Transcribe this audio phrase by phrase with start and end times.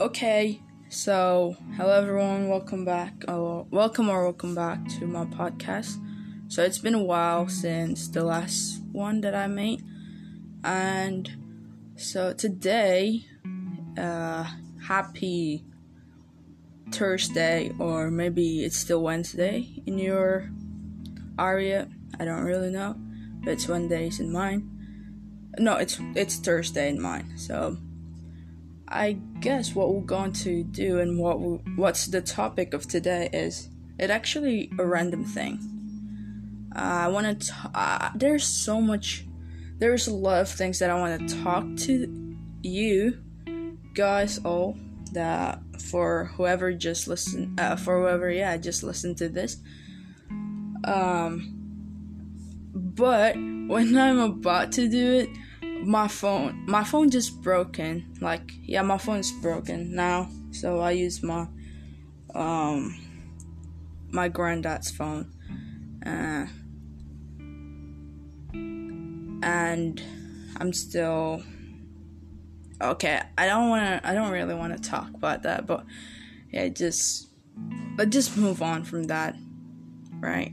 [0.00, 3.12] Okay, so hello everyone, welcome back.
[3.28, 5.98] Oh, welcome or welcome back to my podcast.
[6.48, 9.84] So it's been a while since the last one that I made,
[10.64, 11.30] and
[11.96, 13.26] so today,
[13.98, 14.50] uh,
[14.86, 15.66] happy
[16.92, 20.48] Thursday, or maybe it's still Wednesday in your
[21.38, 21.88] area.
[22.18, 22.96] I don't really know,
[23.44, 24.66] but it's Wednesdays in mine.
[25.58, 27.34] No, it's it's Thursday in mine.
[27.36, 27.76] So
[28.90, 31.36] I guess what we're going to do and what
[31.76, 33.68] what's the topic of today is
[33.98, 35.60] it actually a random thing.
[36.74, 37.70] Uh, I want to.
[37.74, 39.26] Uh, there's so much.
[39.78, 43.22] There's a lot of things that I want to talk to you
[43.94, 44.76] guys all
[45.12, 49.58] that for whoever just listen uh, for whoever yeah just listen to this.
[50.84, 51.60] Um,
[52.74, 55.28] but when I'm about to do it
[55.82, 58.14] my phone my phone just broken.
[58.20, 60.28] Like yeah my phone's broken now.
[60.52, 61.46] So i use my
[62.34, 62.96] um
[64.10, 65.32] my granddad's phone.
[66.04, 66.46] Uh,
[69.42, 70.02] and
[70.58, 71.42] i'm still
[72.80, 75.84] okay i don't want to i don't really want to talk about that but
[76.50, 77.28] yeah just
[77.96, 79.36] let's just move on from that
[80.20, 80.52] right?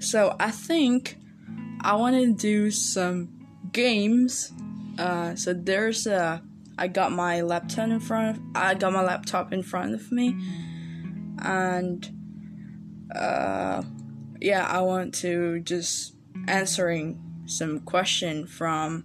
[0.00, 1.16] So i think
[1.80, 3.43] i want to do some
[3.74, 4.52] games.
[4.98, 6.42] Uh, so there's a.
[6.78, 8.36] I got my laptop in front.
[8.36, 10.34] Of, I got my laptop in front of me,
[11.38, 12.08] and
[13.14, 13.82] uh,
[14.40, 16.14] yeah, I want to just
[16.48, 19.04] answering some question from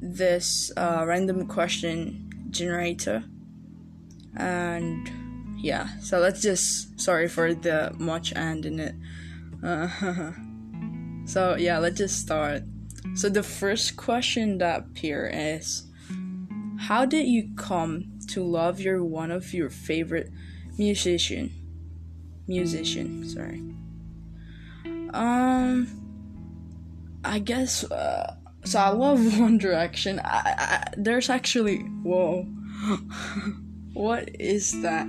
[0.00, 3.24] this uh, random question generator,
[4.36, 5.10] and
[5.60, 5.98] yeah.
[6.00, 8.94] So let's just sorry for the much and in it.
[9.62, 10.32] Uh,
[11.32, 12.62] So yeah, let's just start.
[13.14, 15.84] So the first question that appear is
[16.78, 20.30] how did you come to love your one of your favorite
[20.76, 21.50] musician?
[22.46, 23.62] Musician, sorry.
[25.14, 25.88] Um
[27.24, 30.20] I guess uh, so I love One Direction.
[30.22, 32.42] I, I, there's actually whoa.
[33.94, 35.06] what is that?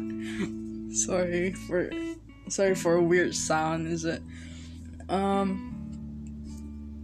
[0.93, 1.91] Sorry for
[2.47, 4.23] sorry for a weird sound, is it?
[5.09, 5.72] Um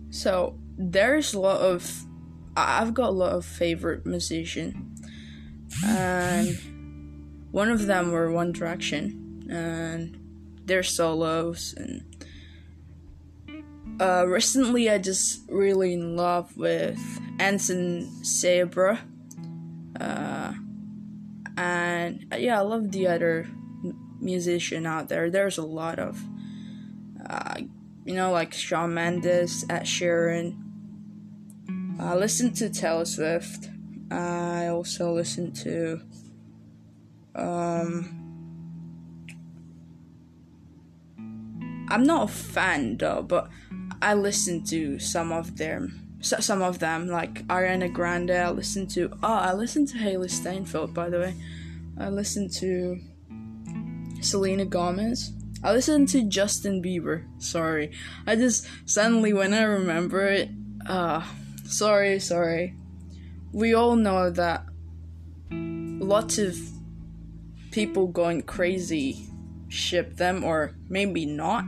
[0.10, 2.06] so there's a lot of
[2.56, 4.96] I've got a lot of favorite musician,
[5.86, 6.58] and
[7.52, 10.18] one of them were One Direction, and
[10.66, 12.06] their solos and.
[14.00, 16.98] Uh, recently, I just really in love with
[17.38, 18.98] Anson Seabra,
[20.00, 20.54] uh,
[21.58, 23.46] and yeah, I love the other
[24.22, 25.30] musician out there.
[25.30, 26.24] There's a lot of
[27.30, 27.56] uh,
[28.10, 30.58] you know, like Shawn Mendes, Ed Sheeran.
[32.00, 33.70] I listen to Taylor Swift.
[34.10, 36.02] I also listen to
[37.36, 38.16] um
[41.88, 43.48] I'm not a fan though, but
[44.02, 46.18] I listen to some of them.
[46.22, 49.12] Some of them, like Ariana Grande, I listen to.
[49.22, 51.36] Oh, I listen to Hailee Steinfeld, by the way.
[52.00, 53.00] I listen to
[54.22, 55.32] Selena Gomez.
[55.62, 57.26] I listened to Justin Bieber.
[57.42, 57.92] Sorry.
[58.26, 60.50] I just suddenly when I remember it,
[60.88, 61.24] uh
[61.66, 62.76] sorry, sorry.
[63.52, 64.66] We all know that
[65.52, 66.58] lots of
[67.72, 69.28] people going crazy
[69.68, 71.66] ship them or maybe not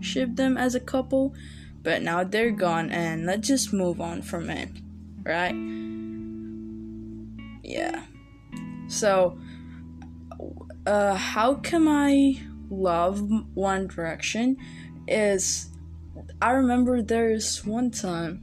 [0.00, 1.34] ship them as a couple,
[1.82, 4.70] but now they're gone and let's just move on from it.
[5.24, 5.54] Right?
[7.64, 8.04] Yeah.
[8.86, 9.36] So
[10.86, 12.40] uh how can I
[12.72, 13.20] love
[13.54, 14.56] One Direction
[15.06, 15.68] is
[16.40, 18.42] I remember there's one time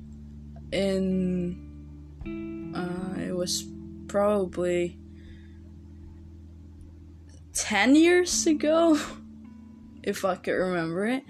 [0.71, 1.67] in
[2.75, 3.65] uh, it was
[4.07, 4.97] probably
[7.53, 8.99] 10 years ago
[10.03, 11.23] if I could remember it.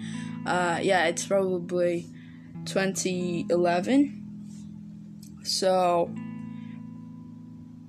[0.46, 2.06] Uh, yeah, it's probably
[2.66, 4.16] 2011.
[5.42, 6.10] So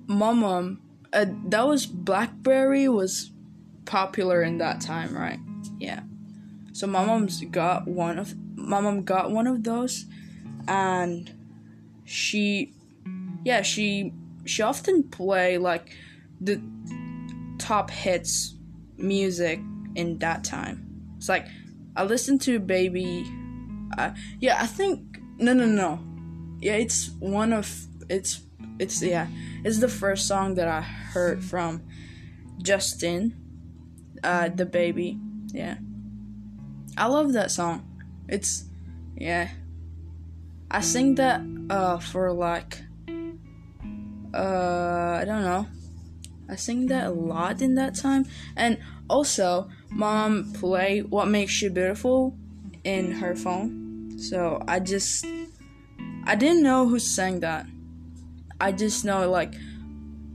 [0.06, 0.80] my mom
[1.12, 3.30] uh, that was Blackberry was
[3.84, 5.38] popular in that time, right?
[5.78, 6.00] Yeah.
[6.72, 10.06] So my mom's got one of my mom got one of those
[10.68, 11.30] and
[12.04, 12.72] she
[13.44, 14.12] yeah, she
[14.44, 15.94] she often play like
[16.40, 16.60] the
[17.58, 18.54] top hits
[18.96, 19.60] music
[19.94, 21.14] in that time.
[21.16, 21.46] It's like
[21.94, 23.26] I listened to Baby
[23.98, 26.00] uh, yeah, I think no no no.
[26.60, 28.40] Yeah, it's one of it's
[28.78, 29.26] it's yeah,
[29.64, 31.82] it's the first song that I heard from
[32.62, 33.41] Justin
[34.22, 35.18] uh, the baby.
[35.48, 35.76] Yeah,
[36.96, 37.86] I love that song.
[38.28, 38.64] It's
[39.16, 39.48] yeah.
[40.70, 42.82] I sing that uh for like
[44.34, 45.66] uh, I don't know.
[46.48, 48.26] I sing that a lot in that time,
[48.56, 48.78] and
[49.08, 52.34] also mom play "What Makes You Beautiful"
[52.84, 54.18] in her phone.
[54.18, 55.26] So I just
[56.24, 57.66] I didn't know who sang that.
[58.60, 59.54] I just know like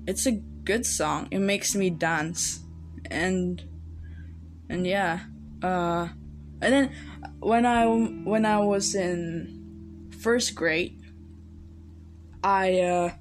[0.06, 1.28] it's a good song.
[1.32, 2.60] It makes me dance,
[3.10, 3.64] and
[4.70, 5.20] and yeah.
[5.62, 6.10] Uh,
[6.62, 6.92] and then
[7.40, 11.00] when I when I was in first grade,
[12.44, 13.12] I uh,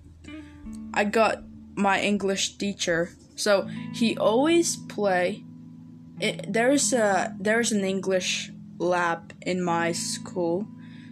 [0.95, 1.43] I got
[1.75, 3.11] my English teacher.
[3.37, 5.45] So he always play.
[6.21, 10.67] It, there's a there's an English lab in my school,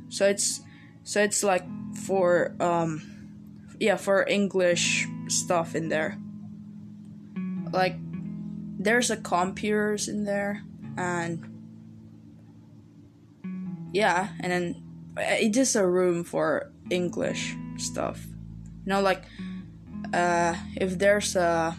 [0.08, 0.60] so it's
[1.02, 1.64] so it's like
[2.06, 3.02] for um
[3.78, 6.18] yeah for English stuff in there.
[7.72, 7.96] Like
[8.78, 10.62] there's a computers in there
[10.96, 11.44] and
[13.92, 14.82] yeah and then
[15.16, 18.24] it's a room for English stuff.
[18.84, 19.24] You know like
[20.12, 21.76] uh, if there's a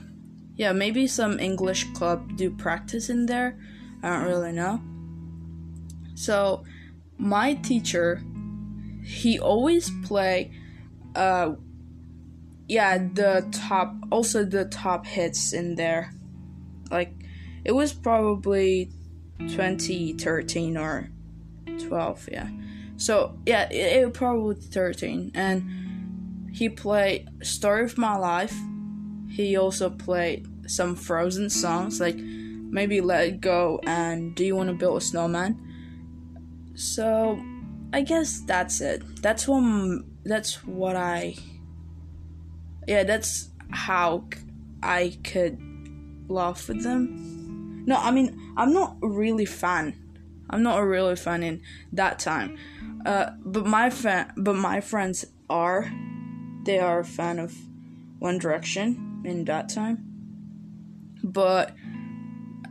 [0.56, 3.58] yeah maybe some english club do practice in there
[4.04, 4.82] i don't really know
[6.16, 6.64] so
[7.18, 8.22] my teacher
[9.04, 10.52] he always play
[11.16, 11.54] uh
[12.68, 16.14] yeah the top also the top hits in there
[16.92, 17.14] like
[17.64, 18.90] it was probably
[19.40, 21.10] 2013 or
[21.88, 22.50] 12 yeah
[22.98, 25.86] so yeah it, it probably 13 and
[26.56, 28.58] he played Story of My Life.
[29.28, 34.70] He also played some Frozen songs like maybe Let It Go and Do You Want
[34.70, 35.60] to Build a Snowman.
[36.76, 37.38] So
[37.92, 39.04] I guess that's it.
[39.22, 39.64] That's what
[40.24, 41.36] that's what I
[42.88, 44.30] yeah, that's how
[44.82, 45.60] I could
[46.27, 47.83] laugh with them.
[47.86, 50.01] No, I mean I'm not really fan.
[50.50, 51.62] I'm not a really fan in
[51.94, 52.57] that time.
[53.06, 55.92] Uh, but my fan, but my friends are,
[56.63, 57.56] they are a fan of
[58.19, 60.06] One Direction in that time.
[61.24, 61.75] But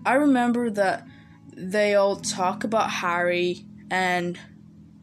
[0.07, 1.07] I remember that
[1.57, 4.39] they all talk about Harry and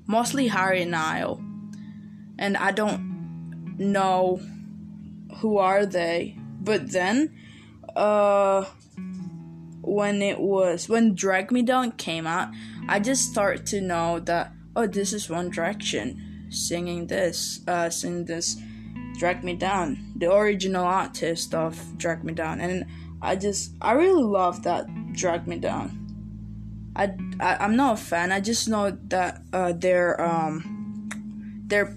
[0.07, 1.41] mostly Harry and Niall.
[2.37, 4.41] And I don't know
[5.37, 6.37] who are they.
[6.59, 7.35] But then
[7.95, 8.65] uh
[9.81, 12.49] when it was when Drag Me Down came out,
[12.87, 18.25] I just start to know that oh this is One Direction singing this, uh singing
[18.25, 18.57] this
[19.17, 22.85] Drag Me Down, the original artist of Drag Me Down, and
[23.21, 25.97] I just I really love that Drag Me Down.
[26.95, 28.31] I, I am not a fan.
[28.31, 31.95] I just know that uh, their um their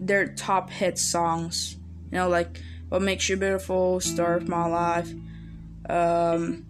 [0.00, 1.76] their top hit songs,
[2.10, 2.60] you know, like
[2.94, 5.12] What Makes You Beautiful, Story of My Life,
[5.90, 6.64] um,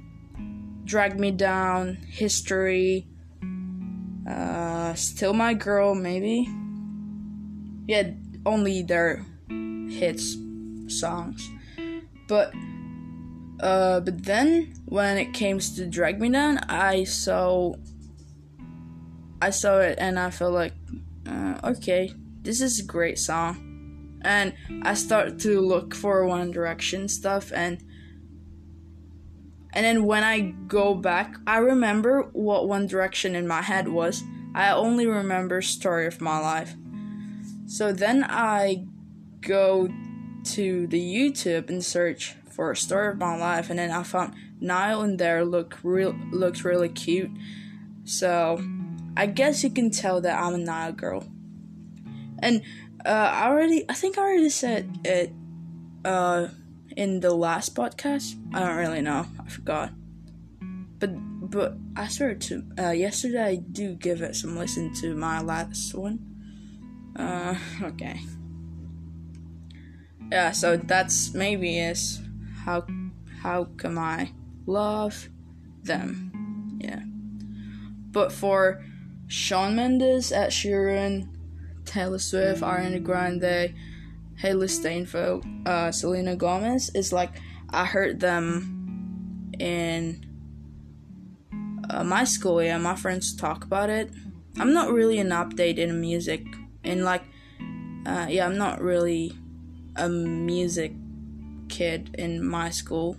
[0.87, 3.07] Drag Me Down, History,
[4.27, 6.49] uh, Steal My Girl, maybe.
[7.87, 8.13] Yeah,
[8.47, 9.23] only their
[9.91, 10.35] hits
[10.89, 11.47] songs.
[12.27, 12.55] But
[13.61, 17.75] uh but then when it came to Drag Me Down, I saw
[19.43, 20.73] I saw it and I felt like
[21.27, 23.64] uh, okay, this is a great song.
[24.25, 27.83] And I start to look for One Direction stuff and
[29.77, 34.23] and then when I go back, I remember what One Direction in my head was.
[34.55, 36.77] I only remember Story of My Life.
[37.67, 38.87] So then I
[39.41, 39.89] go
[40.45, 45.03] to the YouTube and search for story of my life, and then I found Niall
[45.03, 47.31] in there look real looked really cute.
[48.05, 48.63] So
[49.17, 51.27] I guess you can tell that I'm a Niall girl.
[52.39, 52.63] And
[53.05, 55.33] uh, I already, I think I already said it
[56.05, 56.49] uh,
[56.97, 58.35] in the last podcast.
[58.53, 59.27] I don't really know.
[59.39, 59.93] I forgot.
[60.99, 61.11] But
[61.51, 63.45] but I started to uh, yesterday.
[63.45, 66.19] I do give it some listen to my last one.
[67.17, 68.21] Uh, okay
[70.31, 72.21] yeah, so that's maybe is
[72.65, 72.87] how
[73.43, 74.33] how come I
[74.67, 75.29] love
[75.83, 76.79] them?
[76.81, 77.03] Yeah.
[78.11, 78.83] But for
[79.27, 81.29] Shawn Mendes, Ed Sheeran,
[81.85, 83.75] Taylor Swift, Ariana Grande,
[84.43, 90.25] Hailee Steinfeld, uh, Selena Gomez, It's like I heard them in
[91.91, 92.63] uh, my school.
[92.63, 94.11] Yeah, my friends talk about it.
[94.59, 96.45] I'm not really an update in music,
[96.85, 97.25] and like,
[98.07, 99.33] uh, yeah, I'm not really
[99.97, 100.93] a music
[101.69, 103.17] kid in my school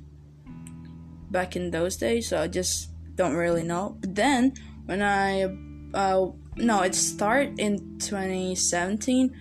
[1.32, 3.98] back in those days, so I just don't really know.
[4.00, 4.54] But then
[4.86, 5.44] when I
[5.94, 9.36] uh, no, it start in 2017.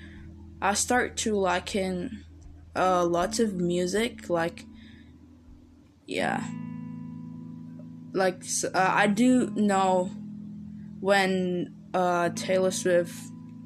[0.60, 2.24] I start to like in
[2.74, 4.64] uh, lots of music, like
[6.06, 6.42] yeah,
[8.12, 10.10] like uh, I do know
[11.00, 13.14] when uh, Taylor Swift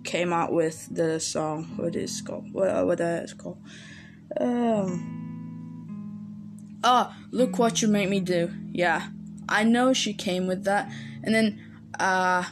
[0.04, 1.64] came out with the song.
[1.76, 2.52] What is called?
[2.52, 3.58] What uh, what that is called?
[4.40, 5.14] Um.
[6.84, 8.50] Oh, look what you made me do.
[8.70, 9.08] Yeah,
[9.48, 10.90] I know she came with that,
[11.24, 11.60] and then
[11.98, 12.44] uh,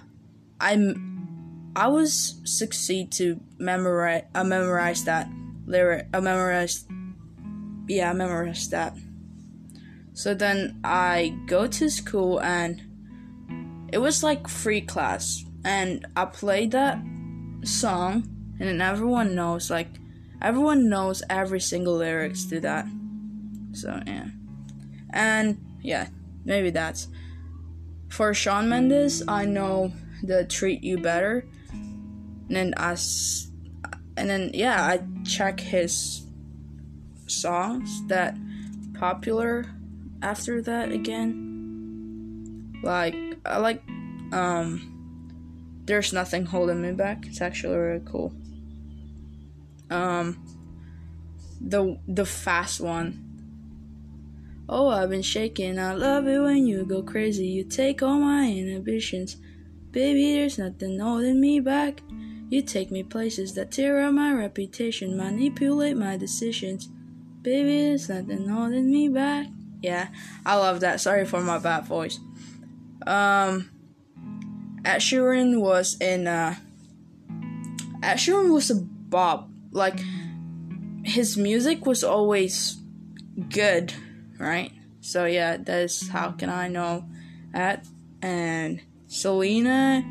[0.61, 4.25] I'm I was succeed to memorize.
[4.35, 5.29] I memorized that
[5.67, 6.07] lyric.
[6.15, 6.89] I memorized.
[7.87, 8.97] Yeah, I memorized that.
[10.15, 12.81] So then I go to school and
[13.93, 16.99] it was like free class, and I played that
[17.63, 18.27] song,
[18.59, 19.91] and then everyone knows like
[20.41, 22.87] everyone knows every single lyrics to that.
[23.73, 24.29] So yeah,
[25.11, 26.09] and yeah,
[26.47, 27.09] maybe that's
[28.09, 29.23] for Shawn Mendes.
[29.29, 29.93] I know
[30.23, 32.97] the "Treat You Better," and then I,
[34.17, 36.27] and then yeah, I check his
[37.27, 38.37] songs that
[38.95, 39.67] popular
[40.23, 42.79] after that again.
[42.83, 43.83] Like I like
[44.33, 44.93] um
[45.85, 47.27] there's nothing holding me back.
[47.27, 48.33] It's actually really cool.
[49.91, 50.43] Um
[51.61, 53.23] the the fast one.
[54.69, 55.79] Oh, I've been shaking.
[55.79, 57.47] I love it when you go crazy.
[57.47, 59.37] You take all my inhibitions.
[59.97, 62.03] Baby, there's nothing holding me back.
[62.51, 66.91] You take me places that tear up my reputation, manipulate my decisions.
[67.41, 69.47] Baby, there's nothing holding me back.
[69.81, 70.09] Yeah,
[70.45, 71.01] I love that.
[71.01, 72.21] Sorry for my bad voice.
[73.07, 73.71] Um,
[74.85, 76.27] Ed was in.
[76.29, 76.57] Uh,
[78.03, 79.51] was a bob.
[79.73, 79.99] Like
[81.05, 82.77] his music was always
[83.49, 83.95] good,
[84.39, 84.73] right?
[85.01, 87.07] So yeah, that's how can I know
[87.55, 87.87] that.
[88.21, 90.05] And Selena,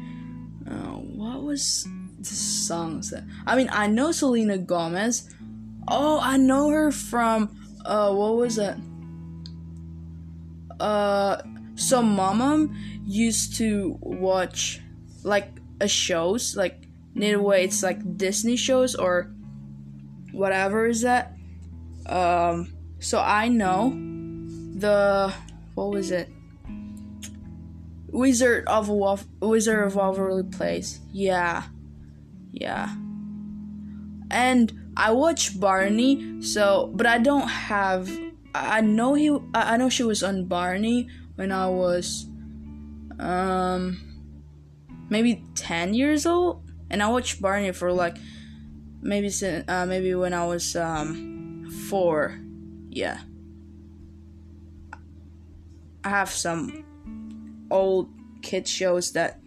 [0.67, 1.87] uh, what was
[2.19, 3.01] the song?
[3.11, 3.23] that?
[3.45, 5.29] I mean, I know Selena Gomez.
[5.87, 8.75] Oh, I know her from uh, what was it?
[10.79, 11.41] Uh,
[11.75, 12.67] so mama
[13.05, 14.81] used to watch
[15.23, 15.49] like
[15.79, 16.87] a shows like
[17.21, 19.31] a way it's like Disney shows or
[20.31, 21.33] whatever is that.
[22.05, 23.89] Um, so I know
[24.75, 25.33] the
[25.75, 26.29] what was it?
[28.15, 30.99] Wizard of Wolf, Wizard of Waverly Place.
[31.11, 31.63] Yeah,
[32.53, 32.95] yeah.
[34.31, 38.09] And I watch Barney, so but I don't have
[38.55, 39.37] I know he.
[39.53, 42.27] I know she was on Barney when I was,
[43.19, 43.99] um,
[45.09, 48.15] maybe ten years old, and I watched Barney for like,
[49.01, 49.29] maybe
[49.67, 52.39] uh, maybe when I was um four,
[52.89, 53.19] yeah.
[56.05, 56.85] I have some
[57.69, 58.09] old
[58.41, 59.39] kid shows that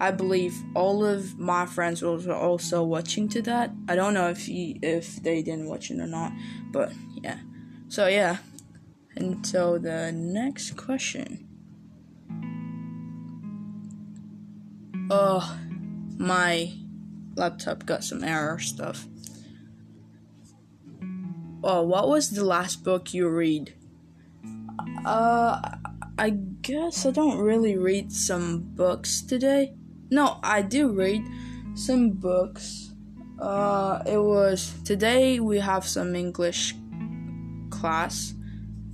[0.00, 3.70] I believe all of my friends were also watching to that.
[3.88, 6.32] I don't know if he, if they didn't watch it or not,
[6.72, 7.38] but yeah.
[7.88, 8.38] So yeah,
[9.16, 11.46] and so the next question.
[15.10, 15.58] Oh,
[16.16, 16.72] my
[17.34, 19.06] laptop got some error stuff.
[21.62, 23.74] Oh, what was the last book you read?
[25.04, 25.60] Uh,
[26.16, 26.38] I
[26.70, 29.74] guess I don't really read some books today.
[30.08, 31.26] No, I do read
[31.74, 32.92] some books.
[33.40, 36.76] Uh, it was today we have some English
[37.70, 38.34] class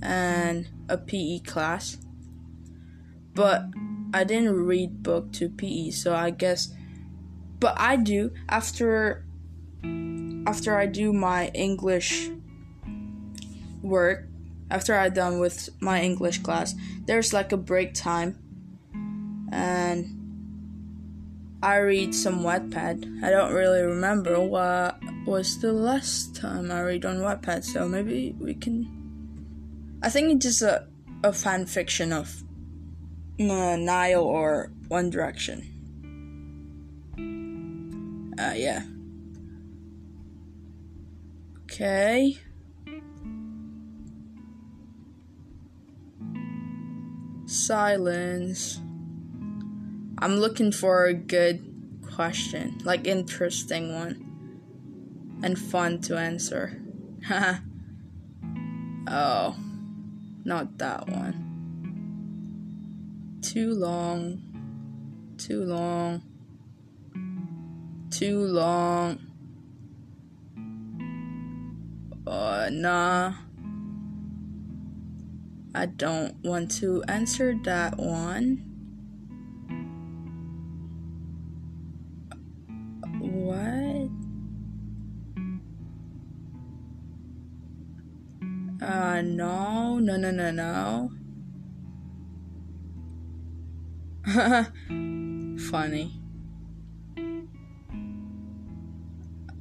[0.01, 1.97] and a PE class.
[3.35, 3.65] But
[4.11, 6.73] I didn't read book to PE, so I guess
[7.59, 9.23] but I do after
[10.47, 12.31] after I do my English
[13.83, 14.26] work,
[14.69, 18.37] after I done with my English class, there's like a break time
[19.51, 20.13] and
[21.63, 23.23] I read some Wattpad.
[23.23, 28.35] I don't really remember what was the last time I read on Wattpad, so maybe
[28.39, 28.97] we can
[30.01, 30.87] I think it's just a,
[31.23, 32.43] a fan fiction of
[33.39, 35.73] uh, Niall or One Direction.
[38.39, 38.83] Uh, yeah.
[41.63, 42.37] Okay.
[47.47, 48.79] Silence.
[50.19, 51.63] I'm looking for a good
[52.13, 56.79] question, like interesting one and fun to answer.
[59.07, 59.55] oh.
[60.47, 61.43] Not that one.
[63.41, 65.35] Too long.
[65.37, 66.23] Too long.
[68.09, 69.19] Too long.
[72.25, 73.33] Uh, nah.
[75.77, 78.63] I don't want to answer that one.
[83.19, 84.09] What?
[88.81, 91.11] Uh, no, no, no, no, no.
[95.69, 96.19] Funny.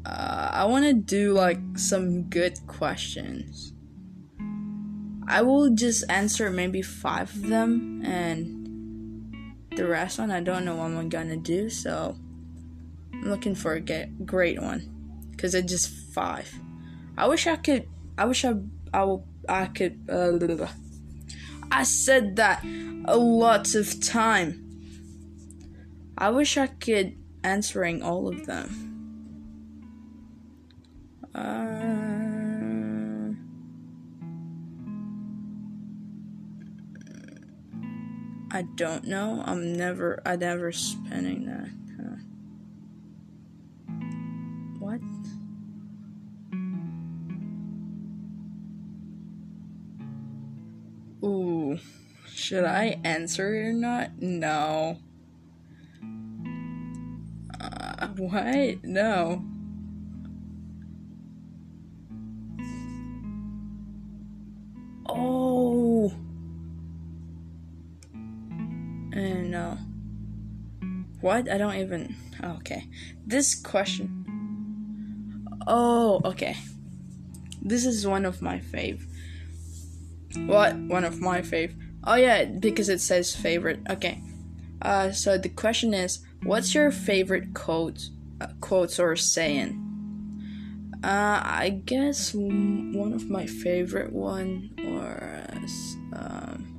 [0.06, 3.75] Uh, I want to do like some good questions.
[5.28, 10.76] I will just answer maybe five of them, and the rest one I don't know
[10.76, 11.68] what I'm gonna do.
[11.68, 12.16] So
[13.12, 16.52] I'm looking for a get, great one, cause it's just five.
[17.18, 17.88] I wish I could.
[18.16, 18.54] I wish I.
[18.92, 19.26] I will.
[19.49, 20.09] I could.
[20.09, 20.66] Uh,
[21.71, 22.64] I said that
[23.04, 24.62] a lot of time.
[26.18, 28.83] I wish I could answering all of them.
[31.35, 31.96] Uh,
[38.57, 39.43] I don't know.
[39.45, 40.23] I'm never.
[40.25, 41.69] I never spending that.
[42.01, 42.17] Huh.
[44.79, 45.03] What?
[51.23, 51.79] Ooh,
[52.33, 54.23] should I answer it or not?
[54.23, 55.01] No.
[57.61, 58.83] Uh, what?
[58.85, 59.45] No.
[65.11, 65.96] Oh.
[69.16, 69.78] And uh, no.
[71.23, 71.50] What?
[71.50, 72.14] I don't even.
[72.44, 72.87] okay.
[73.26, 74.25] This question.
[75.66, 76.56] Oh, okay.
[77.62, 79.02] This is one of my fave.
[80.46, 80.76] What?
[80.76, 81.75] One of my fave.
[82.04, 83.80] Oh yeah, because it says favorite.
[83.88, 84.23] Okay.
[84.82, 88.11] Uh, so the question is, what's your favorite quote,
[88.42, 89.82] uh, quotes or saying?
[91.02, 96.75] Uh, I guess one of my favorite one was um,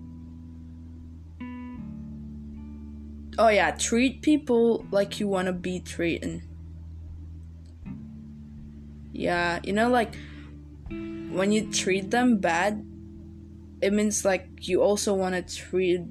[3.38, 6.42] oh yeah, treat people like you want to be treated.
[9.12, 10.16] Yeah, you know, like
[10.90, 12.86] when you treat them bad,
[13.82, 16.02] it means like you also want to treat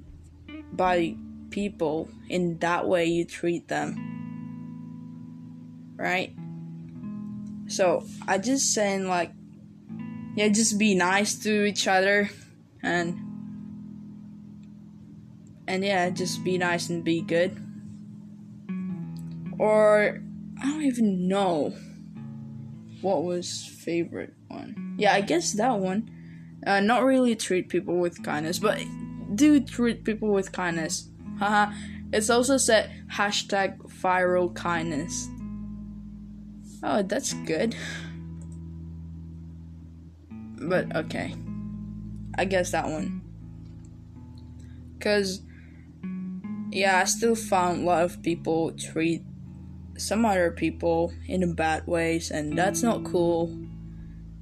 [0.73, 1.17] by
[1.51, 3.97] people in that way you treat them,
[5.97, 6.35] right?
[7.69, 9.33] So I just saying like
[10.37, 12.31] yeah, just be nice to each other
[12.83, 13.26] and
[15.69, 17.57] and yeah, just be nice and be good.
[19.59, 20.21] Or
[20.63, 21.75] I don't even know
[23.01, 24.95] what was favorite one.
[24.99, 26.11] Yeah, I guess that one.
[26.67, 28.81] Uh, not really treat people with kindness, but
[29.35, 31.09] do treat people with kindness.
[31.39, 31.73] Haha.
[32.13, 35.29] it's also said hashtag viral kindness.
[36.83, 37.77] Oh, that's good.
[40.31, 41.35] But okay.
[42.39, 43.23] I guess that one.
[44.99, 45.43] Because,
[46.71, 49.23] yeah, I still found a lot of people treat
[49.97, 53.57] some other people in bad ways, and that's not cool.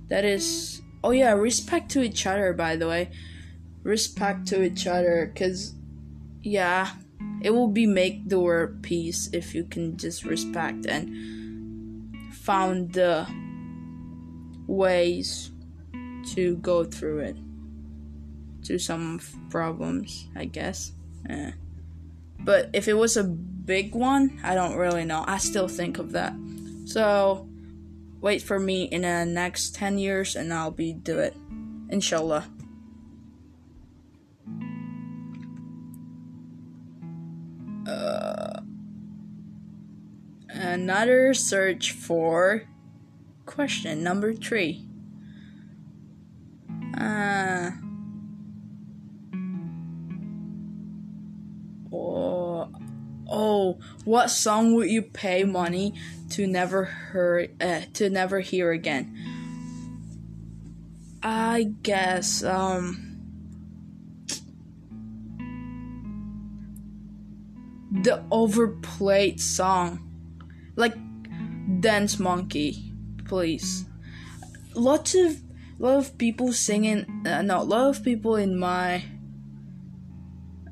[0.08, 0.80] That is.
[1.02, 3.10] Oh, yeah, respect to each other, by the way.
[3.82, 5.74] Respect to each other, because,
[6.42, 6.92] yeah,
[7.42, 13.26] it will be make the world peace if you can just respect and found the
[14.66, 15.50] ways
[16.24, 17.36] to go through it
[18.62, 20.92] to some problems i guess
[21.28, 21.52] eh.
[22.44, 25.24] But if it was a big one i don't really know.
[25.26, 26.34] I still think of that.
[26.86, 27.48] So
[28.20, 31.34] wait for me in the next 10 years and i'll be do it.
[31.88, 32.46] Inshallah.
[40.74, 42.62] Another search for
[43.44, 44.86] question number three.
[46.96, 47.70] Uh,
[53.34, 55.92] oh, what song would you pay money
[56.30, 59.12] to never hear uh, to never hear again?
[61.22, 63.14] I guess um
[68.02, 70.00] the overplayed song
[70.76, 70.94] like
[71.80, 72.92] dance monkey
[73.24, 73.86] please
[74.74, 75.40] lots of
[75.78, 79.04] lot of people singing uh, a lot of people in my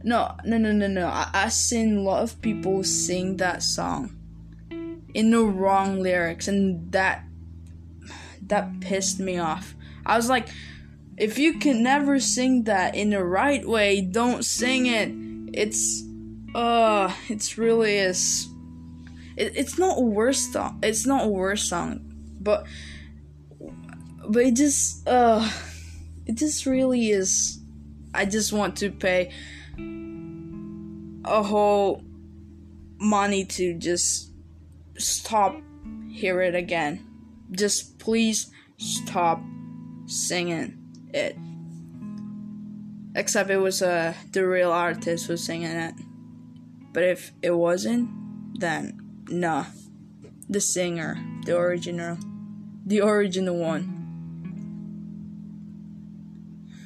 [0.04, 4.16] no no no no no I, I seen a lot of people sing that song
[5.14, 7.24] in the wrong lyrics and that
[8.46, 9.74] that pissed me off
[10.06, 10.48] i was like
[11.16, 15.12] if you can never sing that in the right way don't sing it
[15.56, 16.02] it's
[16.54, 18.48] uh it's really is
[19.36, 20.78] it, it's not a worst song.
[20.82, 22.00] It's not a worst song,
[22.40, 22.66] but
[24.28, 25.48] but it just uh
[26.26, 27.58] it just really is.
[28.14, 29.32] I just want to pay
[31.24, 32.02] a whole
[32.98, 34.30] money to just
[34.98, 35.56] stop
[36.10, 37.04] hear it again.
[37.50, 39.42] Just please stop
[40.06, 40.78] singing
[41.12, 41.36] it.
[43.14, 45.94] Except it was uh the real artist was singing it.
[46.92, 49.64] But if it wasn't, then Nah.
[50.48, 52.18] the singer, the original,
[52.84, 53.84] the original one.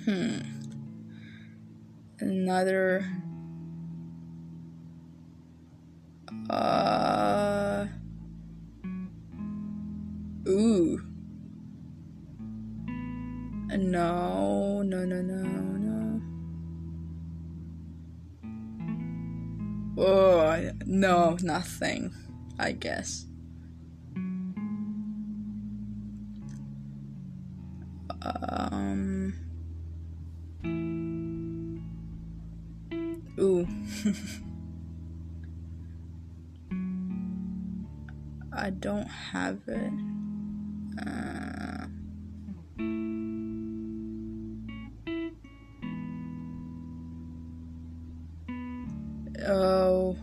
[0.05, 0.39] Hmm.
[2.21, 3.05] Another.
[6.51, 7.87] Uh.
[10.49, 11.01] Ooh.
[13.69, 16.23] No, no, no, no, no.
[19.99, 22.15] Oh, no, nothing,
[22.59, 23.26] I guess.
[39.33, 39.93] Have it.
[41.07, 41.87] Uh,
[49.49, 50.17] oh.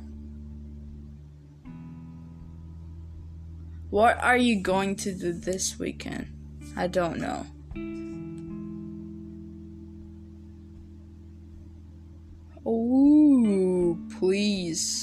[3.90, 6.28] What are you going to do this weekend?
[6.76, 7.46] I don't know.
[12.66, 15.03] Oh, please.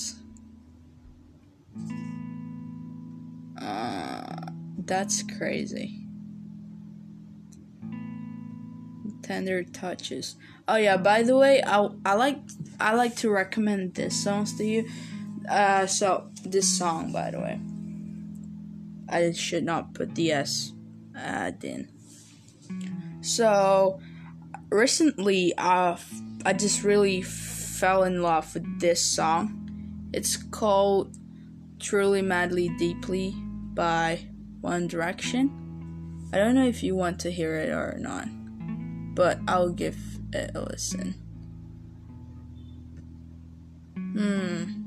[5.01, 5.97] That's crazy.
[9.23, 10.37] Tender touches.
[10.69, 12.37] Oh yeah, by the way, I I like
[12.79, 14.87] I like to recommend this songs to you.
[15.49, 17.59] Uh, so this song, by the way,
[19.09, 20.75] I should not put the S
[21.17, 21.89] ad in.
[23.23, 24.01] So
[24.69, 25.97] recently, uh,
[26.45, 29.65] I just really fell in love with this song.
[30.13, 31.17] It's called
[31.79, 33.33] "Truly, Madly, Deeply"
[33.73, 34.30] by
[34.61, 36.29] One Direction.
[36.33, 38.29] I don't know if you want to hear it or not,
[39.15, 39.99] but I'll give
[40.33, 41.15] it a listen.
[43.97, 44.81] Hmm.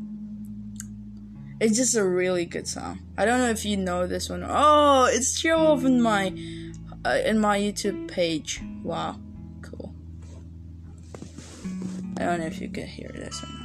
[1.59, 2.99] It's just a really good song.
[3.17, 4.43] I don't know if you know this one.
[4.45, 6.27] Oh, it's show off in my
[7.05, 8.61] uh, in my YouTube page.
[8.83, 9.17] Wow,
[9.61, 9.93] cool.
[12.17, 13.63] I don't know if you can hear this or not.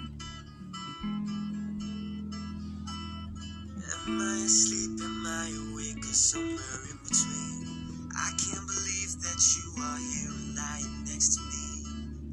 [4.07, 5.01] Am I asleep?
[5.03, 5.68] Am I awake?
[6.11, 8.09] Somewhere in between?
[8.17, 11.85] I can't believe that you are here lying next to me.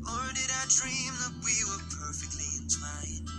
[0.01, 3.29] Or did I dream that we were perfectly entwined?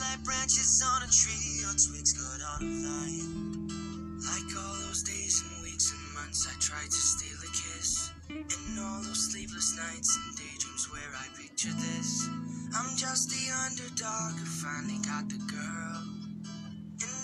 [0.00, 4.22] Like branches on a tree or twigs caught on a vine.
[4.22, 8.12] Like all those days and weeks and months I tried to steal a kiss.
[8.30, 12.28] And all those sleepless nights and daydreams where I picture this.
[12.78, 16.11] I'm just the underdog who finally got the girl.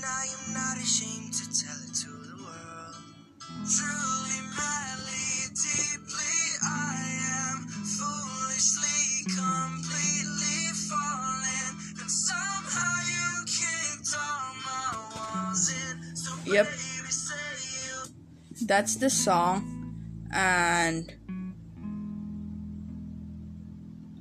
[0.08, 2.96] I am not ashamed to tell it to the world.
[3.68, 6.96] Truly, madly, deeply, I
[7.52, 11.72] am foolishly, completely falling.
[12.00, 16.16] And somehow you kicked all my walls in.
[16.16, 16.66] So Yep.
[16.66, 17.34] baby, say
[17.76, 19.62] you That's the song,
[20.32, 21.12] and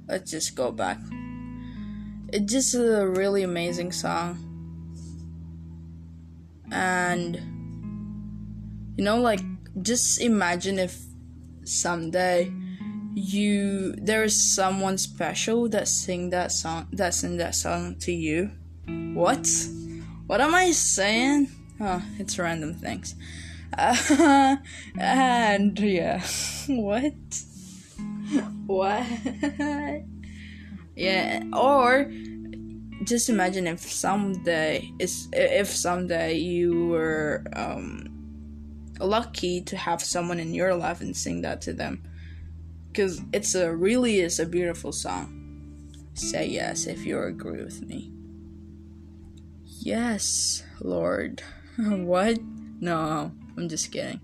[0.07, 0.99] let's just go back.
[2.33, 4.46] It's just a really amazing song,
[6.71, 7.35] and
[8.97, 9.41] you know, like
[9.81, 10.99] just imagine if
[11.63, 12.51] someday
[13.13, 18.51] you there is someone special that sing that song that sing that song to you.
[19.13, 19.47] What?
[20.27, 21.49] What am I saying?
[21.79, 23.15] Oh, it's random things.
[23.77, 24.57] Uh,
[24.99, 26.21] and yeah,
[26.67, 27.13] what?
[28.67, 29.05] what?
[30.95, 32.11] yeah, or
[33.03, 38.13] just imagine if someday is if someday you were um
[38.99, 42.03] lucky to have someone in your life and sing that to them,
[42.87, 45.33] because it's a really is a beautiful song.
[46.13, 48.11] Say yes if you agree with me.
[49.63, 51.43] Yes, Lord.
[51.77, 52.39] what?
[52.79, 54.19] No, I'm just kidding.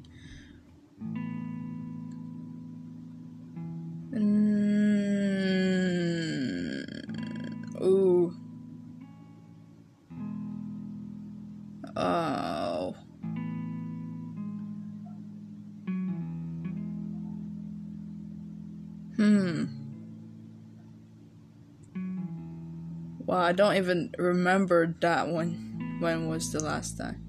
[23.54, 25.98] I don't even remember that one.
[26.00, 27.24] When was the last time?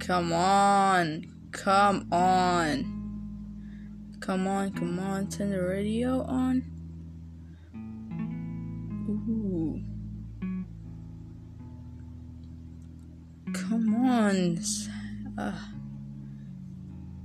[0.00, 1.32] Come on.
[1.52, 2.96] Come on.
[4.18, 5.28] Come on, come on.
[5.28, 6.64] Turn the radio on.
[9.08, 9.80] Ooh.
[13.52, 14.58] Come on.
[15.38, 15.52] Uh,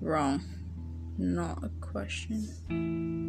[0.01, 0.43] wrong.
[1.17, 3.22] Not a question.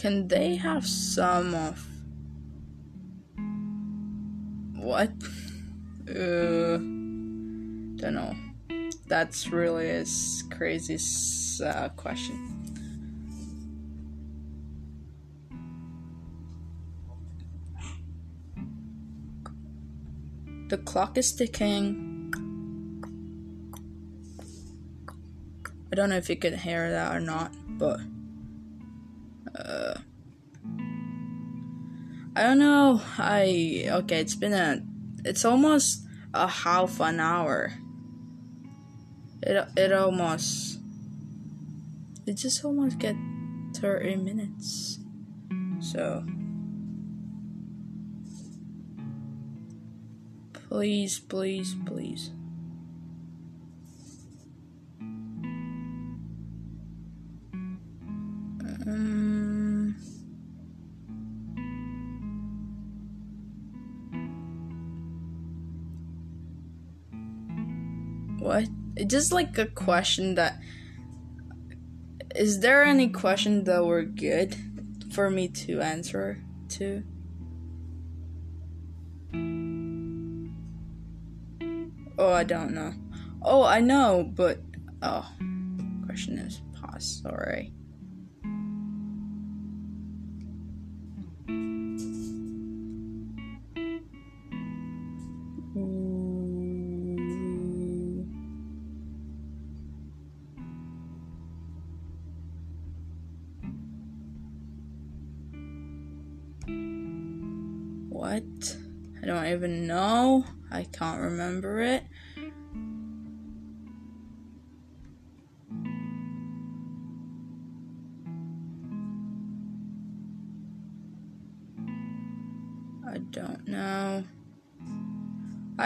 [0.00, 1.86] Can they have some of
[4.74, 5.12] what?
[6.08, 6.78] Uh,
[8.00, 8.34] don't know.
[9.08, 10.06] That's really a
[10.50, 10.96] crazy
[11.62, 12.38] uh, question.
[20.68, 22.32] The clock is ticking.
[25.92, 28.00] I don't know if you can hear that or not, but
[32.40, 33.02] I don't know.
[33.18, 34.20] I okay.
[34.20, 34.80] It's been a.
[35.26, 37.74] It's almost a half an hour.
[39.42, 40.80] It it almost.
[42.26, 43.14] It just almost get
[43.76, 45.00] thirty minutes.
[45.80, 46.24] So.
[50.70, 52.30] Please, please, please.
[58.86, 59.19] Um,
[69.06, 70.60] just like a question that.
[72.34, 74.54] Is there any question that were good
[75.12, 77.02] for me to answer to?
[82.16, 82.94] Oh, I don't know.
[83.42, 84.60] Oh, I know, but
[85.02, 85.26] oh,
[86.06, 87.20] question is pause.
[87.22, 87.72] Sorry.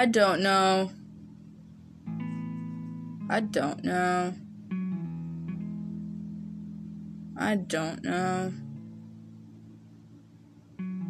[0.05, 0.91] I don't know.
[3.31, 4.35] I don't know.
[7.39, 8.53] I don't know.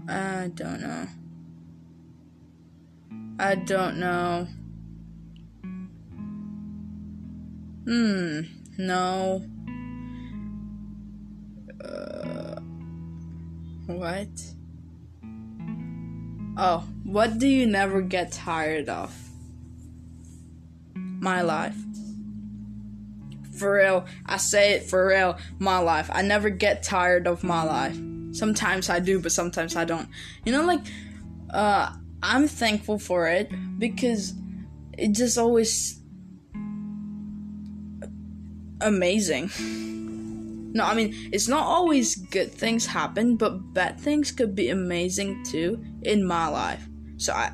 [0.09, 1.09] I don't know.
[3.41, 4.47] I don't know.
[7.87, 8.43] Hmm,
[8.79, 9.43] no.
[11.85, 12.61] Uh,
[13.87, 14.55] what?
[16.57, 19.15] Oh, what do you never get tired of?
[20.95, 21.77] My life.
[23.59, 26.11] For real, I say it for real, my life.
[26.13, 27.97] I never get tired of my life.
[28.33, 30.09] Sometimes I do, but sometimes I don't.
[30.45, 30.81] You know, like,
[31.51, 34.35] uh, I'm thankful for it because
[34.99, 36.01] it just always
[38.81, 39.51] amazing.
[40.73, 45.45] No, I mean, it's not always good things happen, but bad things could be amazing
[45.45, 46.89] too in my life.
[47.25, 47.53] So I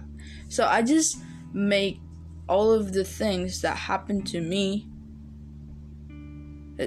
[0.49, 1.19] so I just
[1.53, 2.01] make
[2.49, 4.91] all of the things that happen to me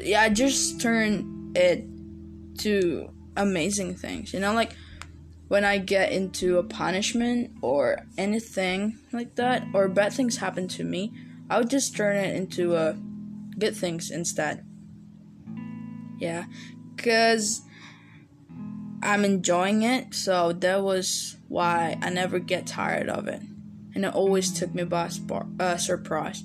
[0.02, 1.86] yeah, I just turn it
[2.60, 4.34] to amazing things.
[4.34, 4.76] You know, like
[5.50, 10.84] when I get into a punishment or anything like that, or bad things happen to
[10.84, 11.14] me,
[11.50, 12.98] I would just turn it into a
[13.60, 14.66] good things instead.
[16.18, 16.46] Yeah,
[16.96, 17.62] because
[19.04, 23.42] I'm enjoying it, so that was why I never get tired of it,
[23.94, 25.10] and it always took me by
[25.60, 26.44] uh, surprise.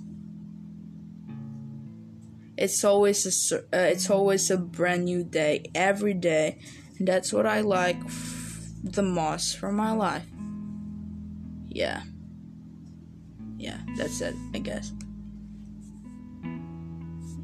[2.57, 6.59] It's always a uh, it's always a brand new day every day,
[6.99, 8.01] and that's what I like
[8.83, 10.27] the most from my life.
[11.69, 12.03] Yeah.
[13.57, 14.93] Yeah, that's it, I guess.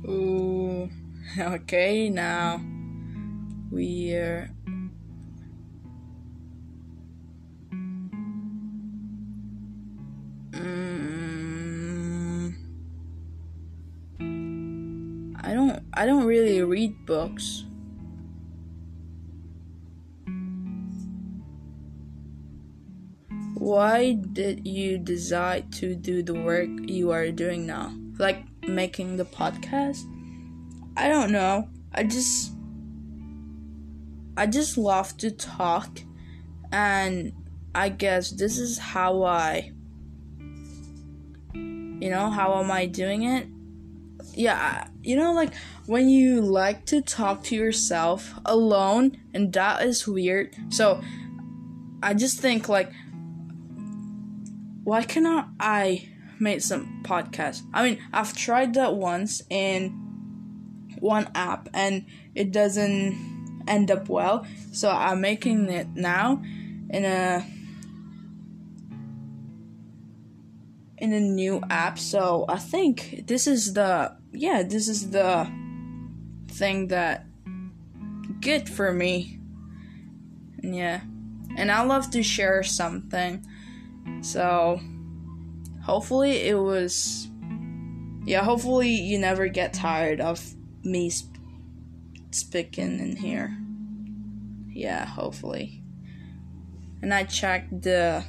[0.09, 0.91] Ooh.
[1.39, 2.61] Okay, now
[3.71, 4.51] we're
[15.45, 17.65] I don't I don't really read books.
[23.55, 27.95] Why did you decide to do the work you are doing now?
[28.19, 30.01] Like making the podcast?
[30.97, 31.69] I don't know.
[31.93, 32.53] I just
[34.39, 36.01] I just love to talk
[36.73, 37.35] and
[37.75, 39.74] I guess this is how I
[42.05, 43.47] you know, how am I doing it?
[44.35, 45.55] Yeah, you know like
[45.87, 50.55] when you like to talk to yourself alone and that is weird.
[50.69, 51.01] So
[52.03, 52.93] I just think like
[54.83, 57.63] why cannot I make some podcasts?
[57.73, 59.89] I mean, I've tried that once in
[60.99, 64.47] one app and it doesn't end up well.
[64.73, 66.43] So I'm making it now
[66.91, 67.47] in a
[70.99, 75.51] in a new app, so I think this is the yeah, this is the
[76.49, 77.27] thing that
[78.41, 79.39] good for me.
[80.63, 81.01] Yeah.
[81.57, 83.47] And I love to share something.
[84.23, 84.81] So
[85.83, 87.29] hopefully it was
[88.25, 90.43] yeah, hopefully you never get tired of
[90.83, 91.37] me sp-
[92.31, 93.57] speaking in here.
[94.69, 95.83] Yeah, hopefully.
[97.03, 98.25] And I checked the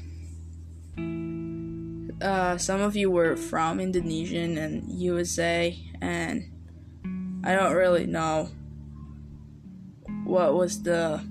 [2.21, 6.51] uh, some of you were from Indonesian and USA, and
[7.43, 8.49] I don't really know
[10.23, 11.23] what was the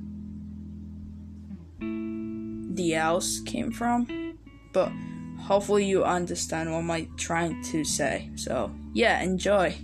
[2.74, 4.36] the else came from,
[4.72, 4.92] but
[5.40, 8.30] hopefully you understand what I'm trying to say.
[8.36, 9.76] So yeah, enjoy.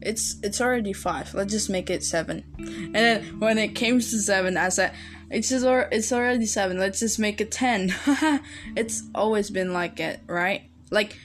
[0.00, 1.32] It's it's already five.
[1.32, 2.44] Let's just make it seven.
[2.58, 4.92] And then when it came to seven, I said,
[5.32, 6.78] "It's it's already seven.
[6.78, 7.94] Let's just make it ten.
[8.76, 10.70] it's always been like it, right?
[10.90, 11.18] Like,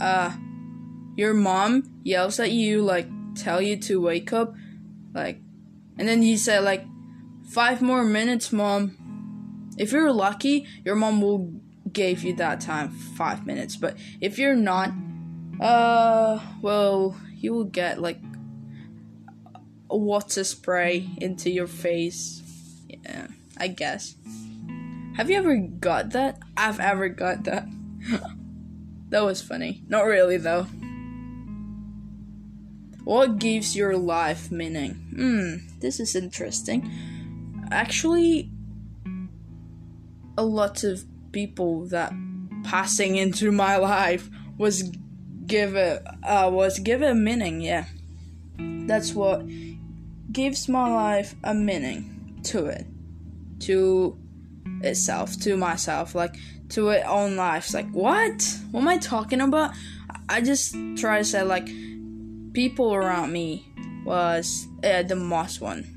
[0.00, 0.34] uh,
[1.16, 4.54] your mom yells at you, like tell you to wake up,
[5.14, 5.38] like,
[5.98, 6.84] and then you say like,
[7.50, 8.96] five more minutes, mom.
[9.76, 11.52] If you're lucky, your mom will
[11.92, 13.76] give you that time, five minutes.
[13.76, 14.92] But if you're not,
[15.60, 18.18] uh, well, you will get like
[19.90, 22.42] a water spray into your face.
[22.88, 23.28] Yeah,
[23.60, 24.16] I guess.
[25.16, 26.38] Have you ever got that?
[26.56, 27.68] I've ever got that.
[29.10, 29.84] that was funny.
[29.86, 30.66] Not really though.
[33.04, 34.94] What gives your life meaning?
[35.14, 36.90] Hmm, this is interesting.
[37.70, 38.50] Actually,
[40.38, 42.12] a lot of people that
[42.64, 44.82] passing into my life was
[45.46, 47.60] give it uh, was give a meaning.
[47.60, 47.84] Yeah,
[48.86, 49.44] that's what
[50.32, 52.86] gives my life a meaning to it,
[53.60, 54.18] to
[54.82, 56.36] itself, to myself, like
[56.70, 57.72] to its own life.
[57.74, 58.58] Like what?
[58.70, 59.72] What am I talking about?
[60.28, 61.68] I just try to say like
[62.52, 63.66] people around me
[64.04, 65.96] was uh, the most one.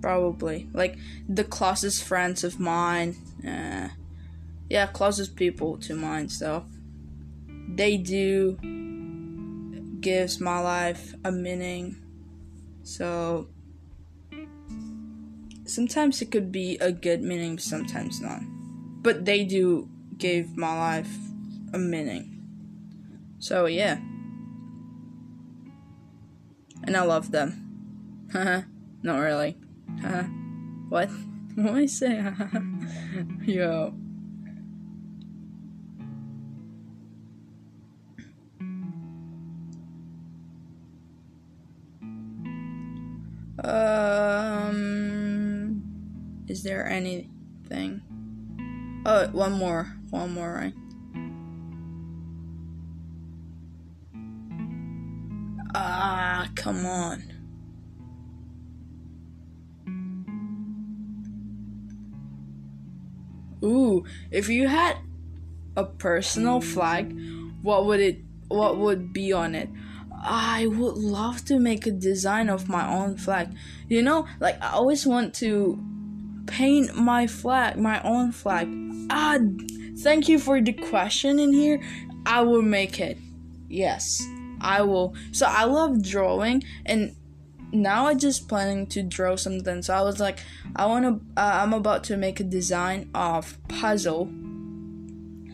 [0.00, 0.96] Probably like
[1.28, 3.16] the closest friends of mine.
[3.46, 3.88] Uh,
[4.68, 6.28] yeah, closest people to mine.
[6.28, 6.64] So
[7.74, 8.56] they do
[10.00, 11.96] gives my life a meaning.
[12.82, 13.48] So
[15.70, 18.40] sometimes it could be a good meaning, sometimes not.
[19.02, 21.16] But they do give my life
[21.72, 22.42] a meaning.
[23.38, 23.98] So yeah.
[26.84, 28.28] And I love them.
[28.32, 28.62] Haha.
[29.02, 29.56] not really.
[30.02, 30.24] Haha.
[30.88, 31.10] what?
[31.56, 32.24] What I say?
[33.44, 33.92] Yo.
[43.62, 45.29] Um,
[46.50, 48.02] is there anything?
[49.06, 50.74] Oh, one more, one more, right?
[55.76, 57.22] Ah, come on.
[63.62, 64.96] Ooh, if you had
[65.76, 67.16] a personal flag,
[67.62, 69.68] what would it what would be on it?
[70.20, 73.54] I would love to make a design of my own flag.
[73.88, 75.78] You know, like I always want to
[76.50, 78.68] paint my flag, my own flag.
[79.08, 79.38] Ah,
[79.98, 81.80] thank you for the question in here.
[82.26, 83.16] I will make it.
[83.68, 84.22] Yes,
[84.60, 85.14] I will.
[85.32, 87.14] So I love drawing and
[87.72, 89.82] now I just planning to draw something.
[89.82, 90.40] So I was like,
[90.74, 91.40] I want to.
[91.40, 94.28] Uh, I'm about to make a design of puzzle.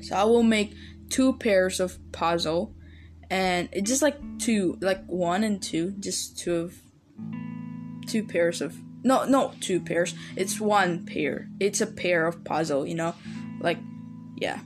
[0.01, 0.75] So I will make
[1.11, 2.75] two pairs of puzzle
[3.31, 6.75] and it's just like two, like one and two, just two of
[8.07, 10.17] two pairs of no, no, two pairs.
[10.35, 11.49] It's one pair.
[11.61, 13.15] It's a pair of puzzle, you know,
[13.61, 13.79] like
[14.37, 14.59] yeah.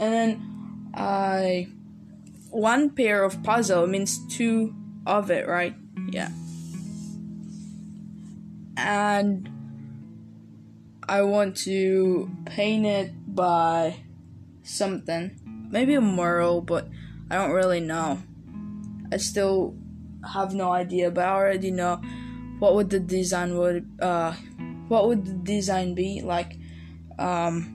[0.00, 1.68] And then I
[2.50, 4.74] one pair of puzzle means two
[5.06, 5.76] of it, right?
[6.10, 6.30] Yeah.
[8.76, 9.48] And
[11.08, 13.96] I want to paint it by
[14.64, 15.38] something.
[15.70, 16.88] Maybe a mural, but
[17.30, 18.18] I don't really know.
[19.12, 19.76] I still
[20.34, 22.00] have no idea, but I already know
[22.58, 24.32] what would the design would uh
[24.88, 26.22] what would the design be?
[26.22, 26.56] Like
[27.18, 27.74] um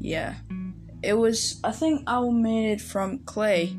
[0.00, 0.34] yeah.
[1.02, 3.76] It was i think i made it from clay.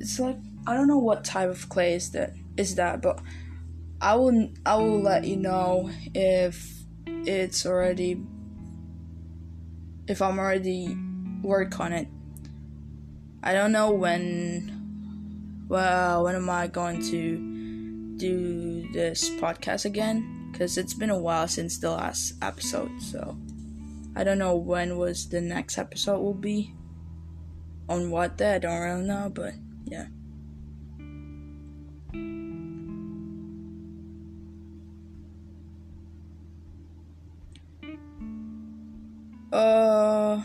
[0.00, 3.20] It's like i don't know what type of clay is that is that but
[4.00, 8.20] i will i will let you know if it's already
[10.08, 10.96] if i'm already
[11.42, 12.08] work on it.
[13.42, 14.74] I don't know when.
[15.68, 17.47] Well, when am I going to
[18.18, 20.38] do this podcast again?
[20.50, 23.36] because it's been a while since the last episode, so
[24.16, 26.74] I don't know when was the next episode will be.
[27.88, 29.54] On what day, I don't really know, but
[29.86, 30.08] yeah.
[39.50, 40.42] Uh,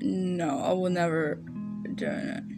[0.00, 1.36] no, I will never
[1.94, 2.55] do it.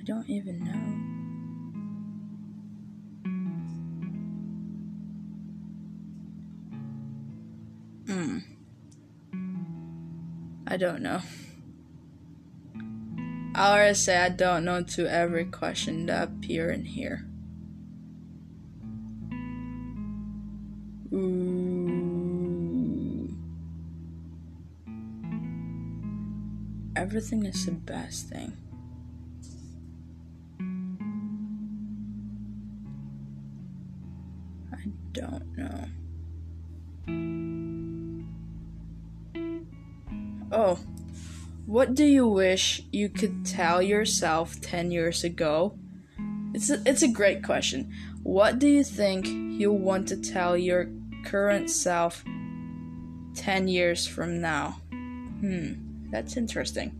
[0.00, 0.72] I don't even know.
[8.06, 8.38] Hmm.
[10.66, 11.20] I don't know.
[13.54, 17.26] I already say I don't know to every question that appear in here.
[21.12, 21.50] Ooh.
[26.96, 28.56] Everything is the best thing.
[41.80, 45.78] What do you wish you could tell yourself 10 years ago?
[46.52, 47.90] It's a, it's a great question.
[48.22, 50.90] What do you think you want to tell your
[51.24, 52.22] current self
[53.34, 54.72] 10 years from now?
[55.40, 56.92] Hmm, that's interesting.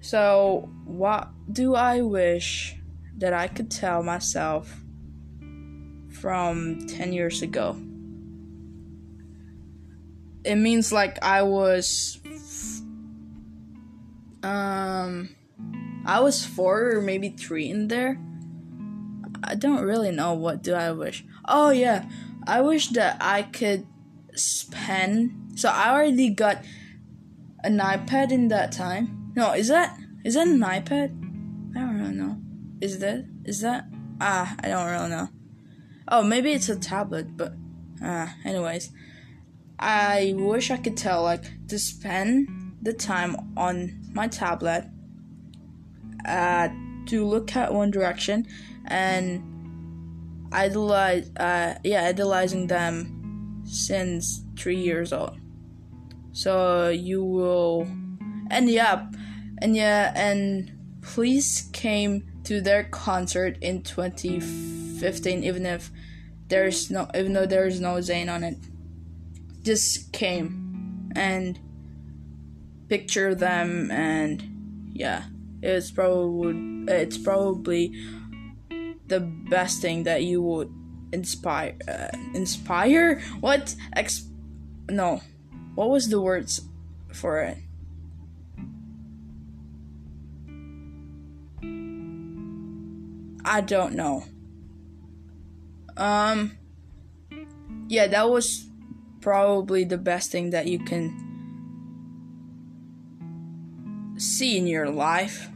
[0.00, 2.74] So, what do I wish
[3.18, 4.76] that I could tell myself
[6.10, 7.80] from 10 years ago?
[10.42, 12.18] It means like I was
[14.44, 15.34] um,
[16.04, 18.20] I was four or maybe three in there.
[19.42, 21.24] I don't really know what do I wish.
[21.46, 22.08] Oh yeah,
[22.46, 23.86] I wish that I could
[24.34, 25.58] spend.
[25.58, 26.62] So I already got
[27.62, 29.32] an iPad in that time.
[29.34, 31.10] No, is that is that an iPad?
[31.74, 32.38] I don't really know.
[32.80, 33.86] Is that is that?
[34.20, 35.28] Ah, I don't really know.
[36.08, 37.54] Oh, maybe it's a tablet, but
[38.02, 38.90] ah, anyways.
[39.78, 44.86] I wish I could tell like to spend the time on my tablet
[46.26, 46.68] uh,
[47.06, 48.46] to look at one direction
[48.86, 49.42] and
[50.52, 55.38] idolize uh, yeah idolizing them since three years old.
[56.32, 57.82] So you will
[58.50, 59.10] and yeah
[59.58, 65.90] and yeah and police came to their concert in 2015 even if
[66.48, 68.58] there's no even though there's no Zayn on it.
[69.62, 71.58] Just came and
[72.94, 74.36] picture them and
[74.92, 75.24] yeah
[75.62, 76.54] it's probably
[76.86, 77.90] it's probably
[79.08, 79.18] the
[79.50, 80.72] best thing that you would
[81.12, 83.20] inspire uh, inspire?
[83.40, 83.74] What?
[83.96, 84.28] Ex
[84.88, 85.22] no.
[85.74, 86.62] What was the words
[87.12, 87.58] for it?
[93.44, 94.24] I don't know.
[95.96, 96.58] Um
[97.88, 98.66] yeah that was
[99.20, 101.33] probably the best thing that you can
[104.24, 105.48] see in your life?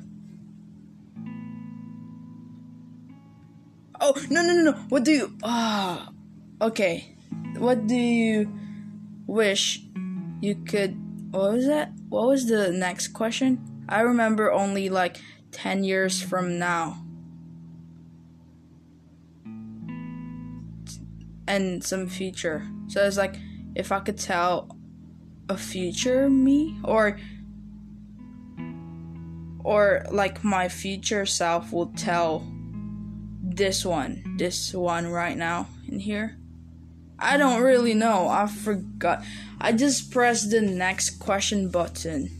[4.00, 4.72] Oh, no, no, no, no.
[4.88, 5.36] What do you.
[5.42, 6.10] Ah.
[6.60, 7.16] okay.
[7.56, 8.52] What do you
[9.26, 9.82] wish
[10.40, 10.96] you could.
[11.30, 11.92] What was that?
[12.08, 13.84] What was the next question?
[13.88, 15.18] I remember only like
[15.52, 17.04] 10 years from now.
[21.46, 22.66] And some future.
[22.88, 23.36] So it's like
[23.74, 24.76] if I could tell
[25.48, 27.18] a future me or
[29.68, 32.42] or like my future self will tell
[33.42, 36.38] this one, this one right now in here.
[37.18, 38.28] I don't really know.
[38.28, 39.22] I forgot.
[39.60, 42.30] I just pressed the next question button.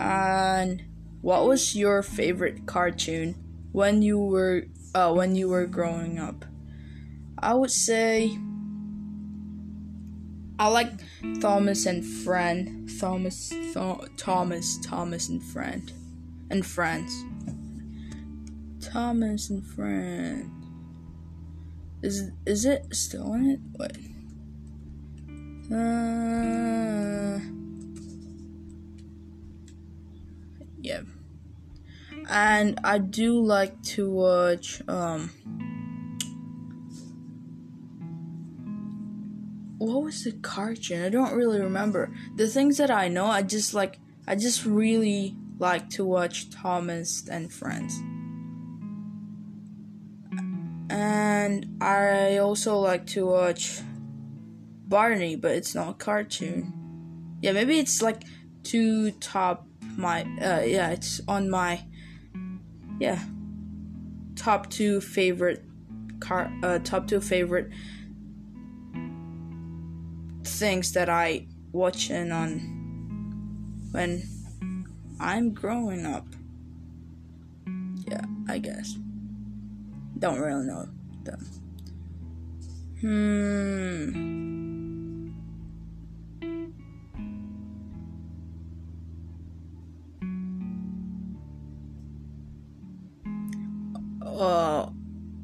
[0.00, 0.82] And
[1.20, 3.36] what was your favorite cartoon
[3.70, 4.64] when you were
[4.96, 6.44] uh when you were growing up?
[7.38, 8.36] I would say
[10.58, 10.90] I like
[11.40, 12.90] Thomas and Friend.
[12.98, 13.76] Thomas, Th-
[14.16, 15.92] Thomas, Thomas and Friend,
[16.50, 17.24] and Friends.
[18.80, 20.50] Thomas and Friend.
[22.02, 23.60] Is is it still in it?
[23.78, 23.96] Wait.
[25.72, 27.38] Uh.
[30.80, 31.02] Yeah.
[32.28, 35.30] And I do like to watch um
[39.78, 41.04] what was the cartoon?
[41.04, 42.12] I don't really remember.
[42.36, 47.26] The things that I know, I just like I just really like to watch Thomas
[47.28, 47.98] and Friends.
[50.90, 53.80] And I also like to watch
[54.88, 57.38] Barney, but it's not a cartoon.
[57.40, 58.24] Yeah, maybe it's like
[58.64, 59.66] two top
[59.96, 61.82] my uh yeah it's on my
[63.00, 63.18] yeah
[64.36, 65.64] top two favorite
[66.20, 67.70] car uh top two favorite
[70.48, 72.60] things that I watch watching on
[73.92, 74.22] when
[75.20, 76.26] I'm growing up.
[78.06, 78.96] Yeah, I guess.
[80.18, 80.88] Don't really know
[81.24, 81.46] them.
[83.00, 84.48] Hmm.
[94.22, 94.90] Uh,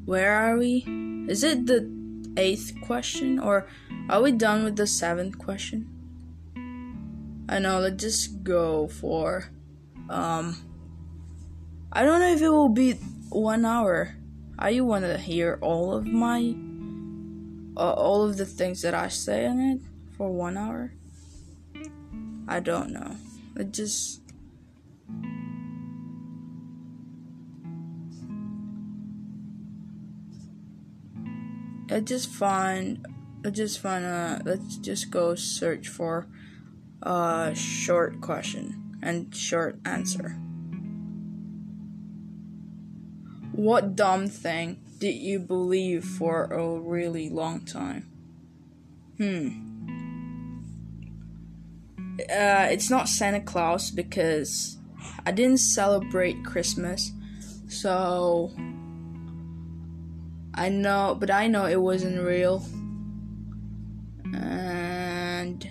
[0.05, 0.85] where are we?
[1.29, 1.89] Is it the
[2.37, 3.67] eighth question or
[4.09, 5.89] are we done with the seventh question?
[7.49, 9.49] I know, let's just go for
[10.09, 10.55] um
[11.91, 12.93] I don't know if it will be
[13.29, 14.15] one hour.
[14.59, 16.55] Are you want to hear all of my
[17.77, 19.81] uh, all of the things that I say in it
[20.17, 20.93] for one hour?
[22.47, 23.15] I don't know.
[23.57, 24.21] It just
[31.89, 33.05] I just find
[33.45, 36.27] I just find uh let's just go search for
[37.03, 40.29] a short question and short answer.
[43.51, 48.09] What dumb thing did you believe for a really long time?
[49.17, 49.61] Hmm.
[52.19, 54.77] Uh, it's not Santa Claus because
[55.25, 57.11] I didn't celebrate Christmas,
[57.67, 58.51] so
[60.55, 62.65] I know, but I know it wasn't real.
[64.41, 65.69] And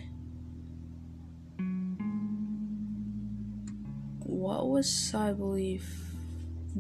[4.21, 5.87] what was I believe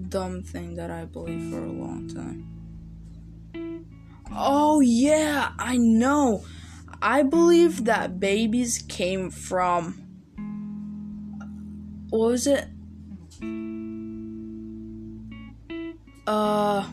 [0.08, 2.48] dumb thing that I believed for a long time?
[4.34, 6.44] Oh yeah, I know.
[7.02, 10.00] I believe that babies came from
[12.08, 12.68] what was it?
[16.26, 16.88] Uh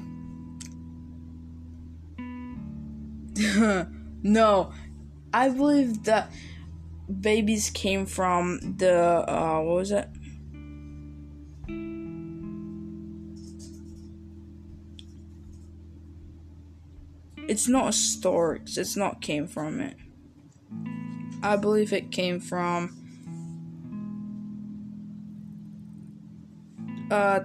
[4.24, 4.74] no,
[5.34, 6.32] I believe that
[7.20, 8.96] babies came from the
[9.30, 10.08] uh, what was it?
[17.48, 18.62] It's not a stork.
[18.78, 19.98] It's not came from it.
[21.44, 22.98] I believe it came from
[27.12, 27.42] uh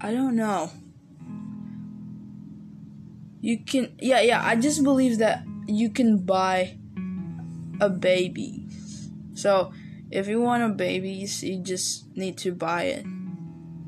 [0.00, 0.70] I don't know
[3.40, 6.78] you can yeah yeah i just believe that you can buy
[7.80, 8.66] a baby.
[9.34, 9.72] So
[10.10, 13.06] if you want a baby you just need to buy it.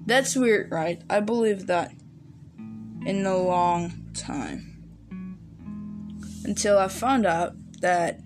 [0.07, 1.03] That's weird right?
[1.11, 1.93] I believe that
[3.05, 4.69] in a long time.
[6.45, 8.21] Until i found out that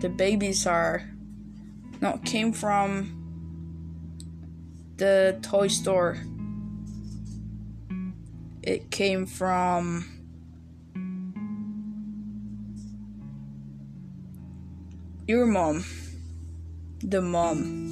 [0.00, 1.08] the babies are
[2.00, 3.24] not came from
[4.96, 6.18] the toy store.
[8.62, 10.13] It came from
[15.26, 15.84] your mom,
[17.00, 17.90] the mom.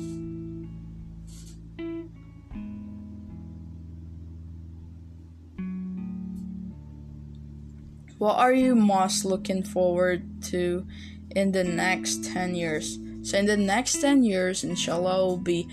[8.18, 10.86] What are you most looking forward to
[11.34, 12.98] in the next 10 years?
[13.22, 15.68] So, in the next 10 years, inshallah, will be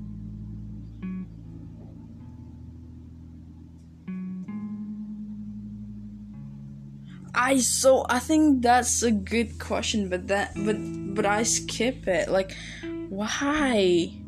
[7.35, 10.77] I so I think that's a good question, but that but
[11.17, 12.29] but I skip it.
[12.29, 12.55] Like,
[13.09, 14.20] why?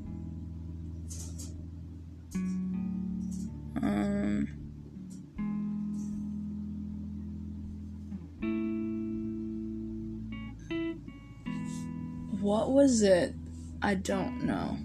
[12.43, 13.37] What was it?
[13.81, 14.77] I don't know.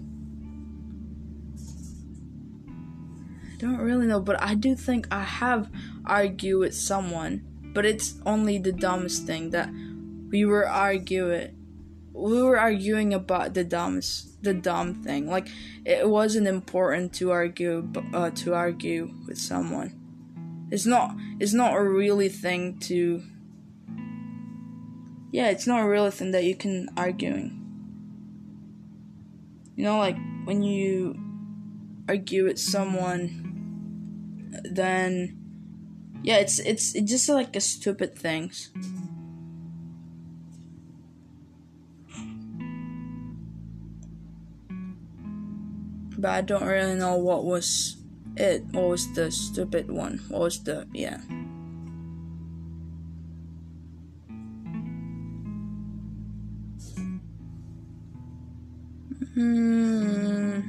[3.52, 5.68] I don't really know, but I do think I have
[6.06, 7.42] argued with someone,
[7.74, 9.70] but it's only the dumbest thing that
[10.30, 11.56] we were arguing.
[12.12, 15.28] We were arguing about the dumbest, the dumb thing.
[15.28, 15.48] Like
[15.84, 19.98] it wasn't important to argue, uh, to argue with someone.
[20.70, 21.16] It's not.
[21.40, 23.20] It's not a really thing to
[25.30, 27.54] yeah, it's not a real thing that you can arguing.
[29.76, 31.16] You know, like when you
[32.08, 33.44] argue with someone,
[34.64, 35.38] then
[36.22, 38.70] yeah, it's it's it's just like a stupid things.
[46.18, 47.98] But I don't really know what was
[48.36, 48.64] it.
[48.72, 50.18] What was the stupid one?
[50.28, 51.20] What was the yeah?
[59.34, 60.60] Hmm.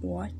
[0.00, 0.32] What?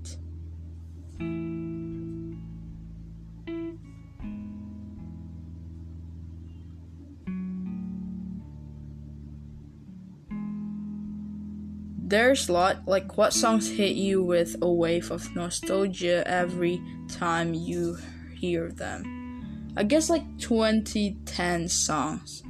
[12.08, 17.52] There's a lot like what songs hit you with a wave of nostalgia every time
[17.52, 17.98] you
[18.34, 19.72] hear them.
[19.76, 22.42] I guess like 2010 songs.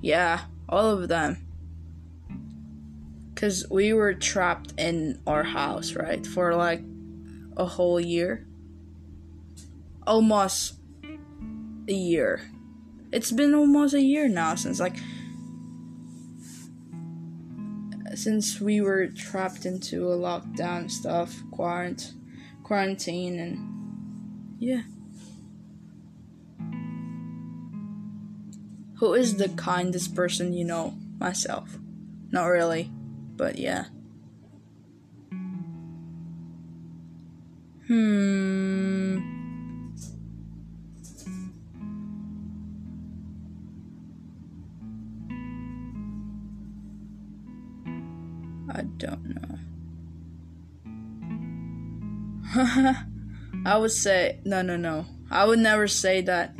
[0.00, 1.44] Yeah, all of them.
[3.34, 6.26] Because we were trapped in our house, right?
[6.26, 6.82] For like
[7.56, 8.46] a whole year.
[10.06, 10.74] Almost
[11.88, 12.50] a year.
[13.12, 14.96] It's been almost a year now since, like,
[18.14, 22.12] since we were trapped into a lockdown stuff, quarant-
[22.64, 24.82] quarantine, and yeah.
[28.98, 30.94] Who is the kindest person you know?
[31.18, 31.78] Myself.
[32.30, 32.90] Not really,
[33.36, 33.86] but yeah.
[37.86, 39.18] Hmm.
[48.70, 49.58] I don't know.
[53.64, 55.06] I would say no, no, no.
[55.30, 56.57] I would never say that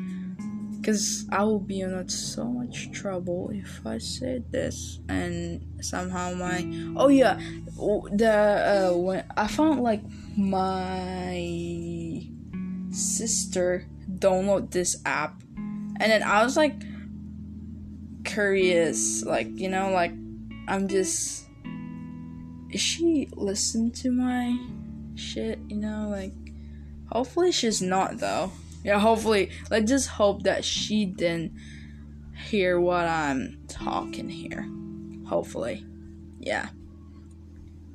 [0.89, 6.65] because I will be in so much trouble if I say this and somehow my
[6.97, 7.39] oh yeah
[7.77, 10.01] the uh, when I found like
[10.35, 12.25] my
[12.91, 16.81] sister download this app and then I was like
[18.25, 20.13] curious like you know like
[20.69, 21.45] I'm just
[22.71, 24.57] is she listen to my
[25.17, 26.33] shit you know like
[27.13, 28.51] hopefully she's not though
[28.85, 31.53] yeah, hopefully, let's just hope that she didn't
[32.49, 34.69] hear what I'm talking here.
[35.29, 35.85] Hopefully.
[36.39, 36.69] Yeah.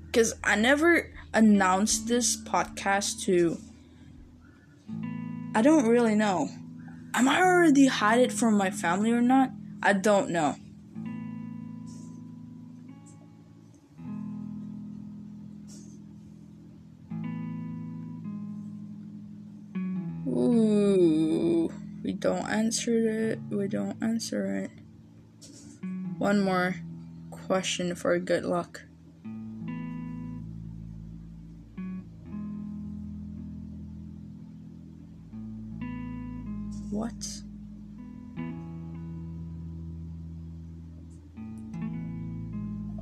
[0.06, 3.58] Because I never announced this podcast to.
[5.56, 6.50] I don't really know.
[7.16, 9.52] Am I already hide it from my family or not?
[9.82, 10.56] I don't know.
[22.24, 23.40] Don't answer it.
[23.50, 24.72] We don't answer it.
[26.18, 26.74] One more
[27.32, 28.82] question for good luck.
[36.92, 37.42] What?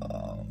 [0.01, 0.47] Oh.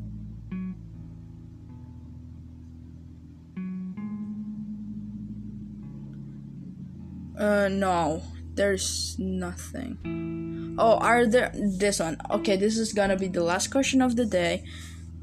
[7.37, 8.23] Uh, no,
[8.61, 10.77] there's nothing.
[10.79, 12.19] Oh, are there this one?
[12.31, 14.65] Okay, this is gonna be the last question of the day.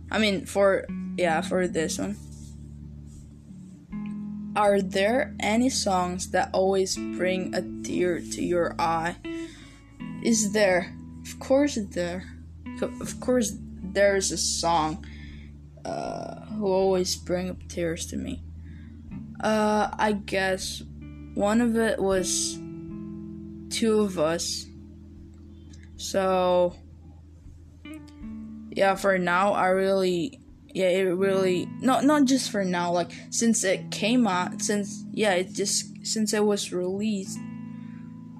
[0.09, 2.17] I mean, for yeah, for this one.
[4.55, 9.17] Are there any songs that always bring a tear to your eye?
[10.23, 10.97] Is there?
[11.21, 12.23] Of course, there.
[12.81, 13.53] Of course,
[13.93, 15.05] there's a song
[15.85, 18.41] uh, who always bring up tears to me.
[19.39, 20.81] Uh, I guess
[21.35, 22.57] one of it was
[23.69, 24.65] two of us.
[25.97, 26.75] So
[28.71, 30.39] yeah, for now I really
[30.73, 35.33] yeah, it really not not just for now, like since it came out, since yeah,
[35.33, 37.39] it just since it was released,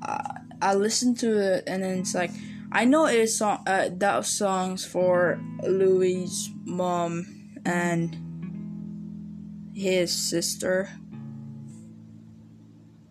[0.04, 2.32] uh, I listened to it and then it's like
[2.72, 7.26] I know it's song uh, that songs for Louis' mom
[7.66, 8.16] and
[9.74, 10.90] his sister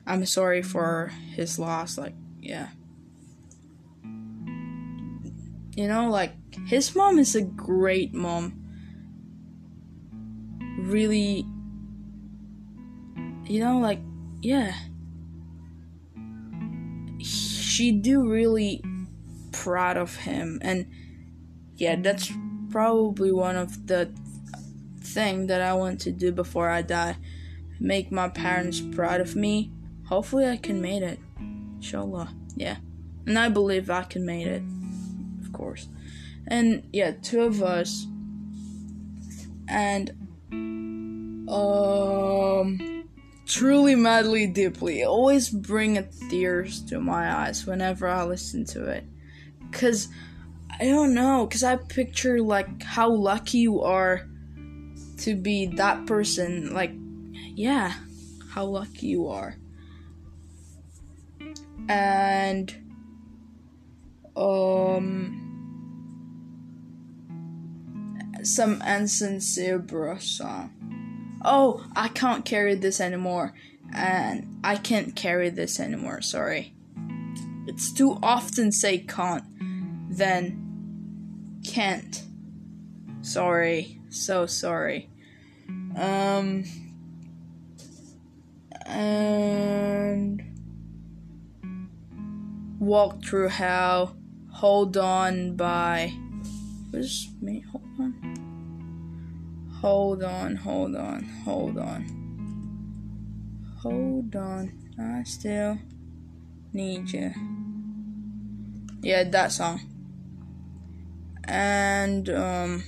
[0.07, 1.99] I'm sorry for his loss.
[1.99, 2.69] Like, yeah.
[5.75, 6.33] You know, like,
[6.67, 8.63] his mom is a great mom.
[10.79, 11.45] really
[13.45, 14.01] you know like
[14.41, 14.75] yeah
[17.19, 18.83] she do really
[19.53, 20.87] proud of him and
[21.77, 22.31] yeah that's
[22.71, 24.13] probably one of the
[25.01, 27.17] thing that i want to do before i die
[27.81, 29.71] make my parents proud of me
[30.07, 31.19] hopefully i can make it.
[31.77, 32.33] Inshallah.
[32.57, 32.77] Yeah.
[33.27, 34.63] And i believe i can make it.
[35.43, 35.89] Of course.
[36.47, 38.07] And yeah two of us.
[39.69, 40.11] And
[41.49, 43.05] um
[43.47, 49.05] truly madly deeply always bring tears to my eyes whenever i listen to it.
[49.71, 50.09] Because
[50.81, 54.27] i don't know because i picture like how lucky you are
[55.19, 56.73] to be that person.
[56.75, 56.93] Like
[57.55, 57.95] yeah
[58.51, 59.57] how lucky you are
[61.89, 62.75] and
[64.37, 65.43] um
[68.43, 70.77] some insincere brush song
[71.47, 73.55] oh, I can't carry this anymore,
[73.95, 76.75] and I can't carry this anymore, sorry.
[77.67, 79.45] It's too often say can't
[80.11, 82.23] than can't.
[83.23, 85.09] Sorry, so sorry.
[85.97, 86.65] Um,
[88.85, 90.43] and
[92.87, 94.17] walk through hell,
[94.53, 96.13] hold on by.
[96.91, 97.65] Where's me?
[97.73, 98.47] Hold on.
[99.81, 102.23] Hold on, hold on, hold on.
[103.83, 104.73] Hold on.
[104.99, 105.79] I still
[106.73, 107.33] need you.
[109.03, 109.81] Yeah, that song.
[111.45, 112.83] And um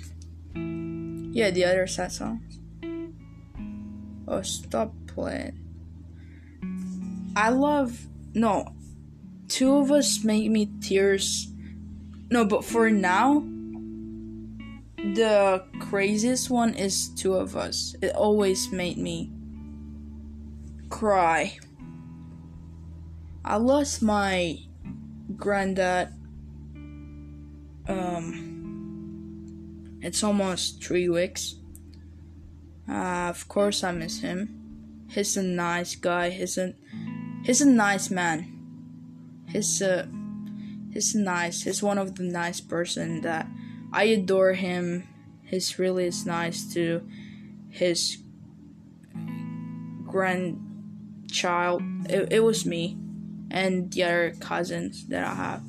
[1.32, 2.58] yeah, the other sad songs.
[4.26, 5.58] Oh, stop playing.
[7.36, 8.74] I love no.
[9.48, 11.48] Two of us make me tears.
[12.30, 13.44] No, but for now,
[14.96, 17.96] the craziest one is two of us.
[18.02, 19.32] It always made me
[20.90, 21.58] cry.
[23.44, 24.58] I lost my
[25.36, 26.12] granddad.
[27.88, 28.58] Um,
[30.02, 31.54] it's almost three weeks.
[32.88, 35.06] Uh, of course, I miss him.
[35.08, 36.30] He's a nice guy.
[36.30, 36.74] He's a
[37.44, 38.57] he's a nice man.
[39.48, 40.08] He's a
[40.92, 41.62] he's nice.
[41.62, 43.46] He's one of the nice person that
[43.92, 45.08] I adore him.
[45.42, 47.02] He's really is nice to
[47.70, 48.18] his
[50.04, 51.82] grandchild.
[52.08, 52.98] It, it was me
[53.50, 55.62] and the other cousins that I have.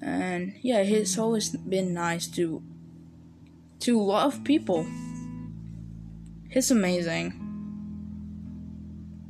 [0.00, 2.62] And yeah, he's always been nice to
[3.80, 4.86] to a lot of people.
[6.48, 7.38] He's amazing.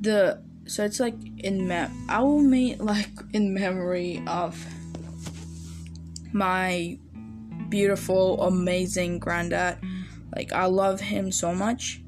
[0.00, 4.56] The so it's like in mem I will make like in memory of
[6.32, 6.98] my
[7.68, 9.78] beautiful, amazing granddad.
[10.34, 12.02] Like, I love him so much.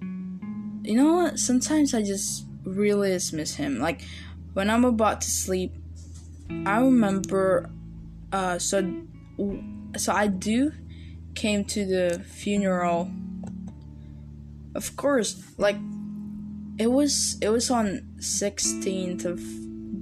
[0.00, 1.38] You know what?
[1.38, 3.78] Sometimes I just really miss him.
[3.78, 4.02] Like,
[4.54, 5.72] when I'm about to sleep,
[6.64, 7.70] I remember,
[8.32, 9.02] uh, so,
[9.96, 10.72] so I do
[11.34, 13.10] came to the funeral.
[14.74, 15.76] Of course, like,
[16.78, 19.40] it was, it was on 16th of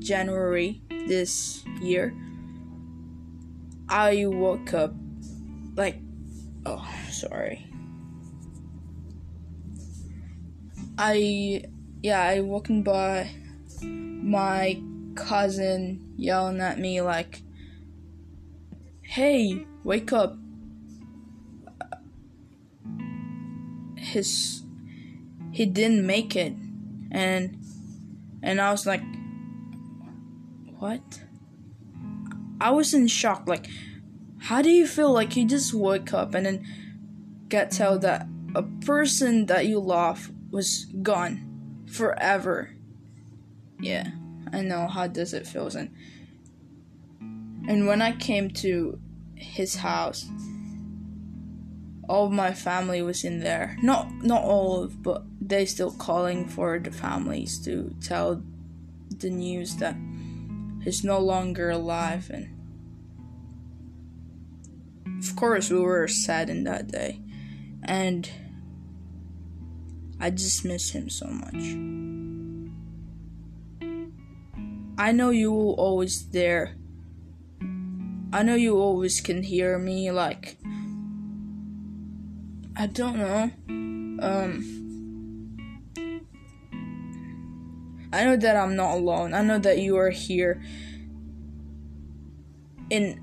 [0.00, 2.14] January this year
[3.88, 4.94] I woke up
[5.76, 6.00] like
[6.64, 7.66] oh sorry.
[10.96, 11.64] I
[12.02, 13.30] yeah, I woken by
[13.82, 14.80] my
[15.14, 17.42] cousin yelling at me like
[19.02, 20.36] Hey, wake up.
[23.96, 24.62] His
[25.52, 26.54] he didn't make it
[27.14, 27.56] and
[28.42, 29.02] and I was like
[30.78, 31.22] what?
[32.60, 33.44] I was in shock.
[33.46, 33.68] Like,
[34.38, 36.66] how do you feel like you just woke up and then
[37.48, 42.70] get told that a person that you love was gone forever?
[43.80, 44.10] Yeah,
[44.52, 44.86] I know.
[44.86, 45.68] How does it feel?
[45.68, 45.90] And
[47.66, 49.00] and when I came to
[49.36, 50.26] his house,
[52.08, 53.76] all my family was in there.
[53.82, 58.42] Not not all of, but they still calling for the families to tell
[59.18, 59.96] the news that
[60.82, 62.54] he's no longer alive and
[65.26, 67.20] of course, we were saddened that day.
[67.82, 68.28] And
[70.20, 71.54] I just miss him so much.
[74.98, 76.76] I know you will always there.
[78.32, 80.58] I know you always can hear me like
[82.76, 83.50] I don't know.
[84.20, 84.74] Um
[88.12, 89.34] I know that I'm not alone.
[89.34, 90.62] I know that you are here
[92.90, 93.20] in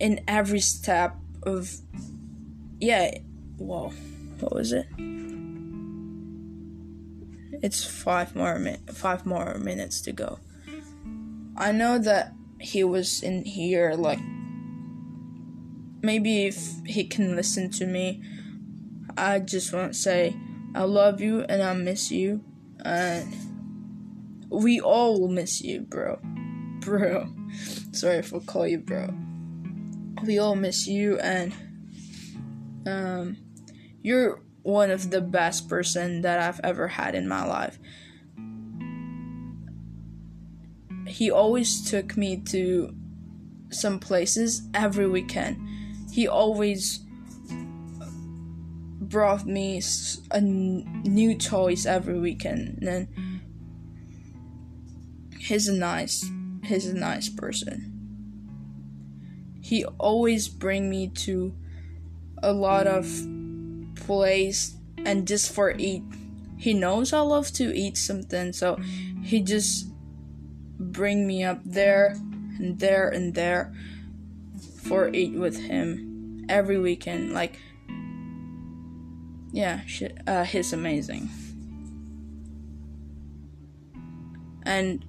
[0.00, 1.70] in every step of
[2.80, 3.18] yeah
[3.58, 3.92] well
[4.40, 4.86] what was it?
[7.62, 10.38] It's five more min- five more minutes to go.
[11.56, 14.20] I know that he was in here like
[16.02, 18.22] maybe if he can listen to me
[19.16, 20.36] I just want to say
[20.74, 22.42] I love you and I miss you.
[22.84, 23.34] And
[24.50, 26.20] we all miss you bro.
[26.80, 27.32] Bro.
[27.92, 29.08] Sorry if I call you bro.
[30.26, 31.54] We all miss you and
[32.86, 33.38] um
[34.02, 37.78] you're one of the best person that I've ever had in my life.
[41.06, 42.94] He always took me to
[43.70, 45.58] some places every weekend.
[46.12, 47.03] He always
[49.14, 49.80] brought me
[50.32, 52.82] a new toys every weekend.
[52.82, 53.06] And
[55.38, 56.28] he's a nice,
[56.64, 57.92] he's a nice person.
[59.62, 61.54] He always bring me to
[62.42, 63.06] a lot of
[63.94, 66.02] place and just for eat.
[66.56, 68.74] He knows I love to eat something, so
[69.22, 69.92] he just
[70.80, 72.16] bring me up there
[72.58, 73.72] and there and there
[74.82, 77.32] for eat with him every weekend.
[77.32, 77.60] Like,
[79.54, 81.28] yeah, shit, uh, he's amazing.
[84.64, 85.04] And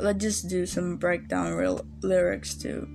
[0.00, 2.88] let's just do some breakdown real lyrics to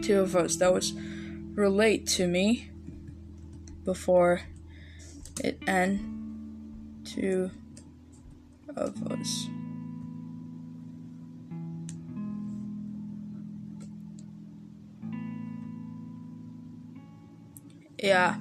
[0.00, 2.70] two of us that was relate to me
[3.84, 4.42] before
[5.42, 7.02] it end.
[7.04, 7.50] Two
[8.76, 9.48] of us.
[17.98, 18.36] Yeah,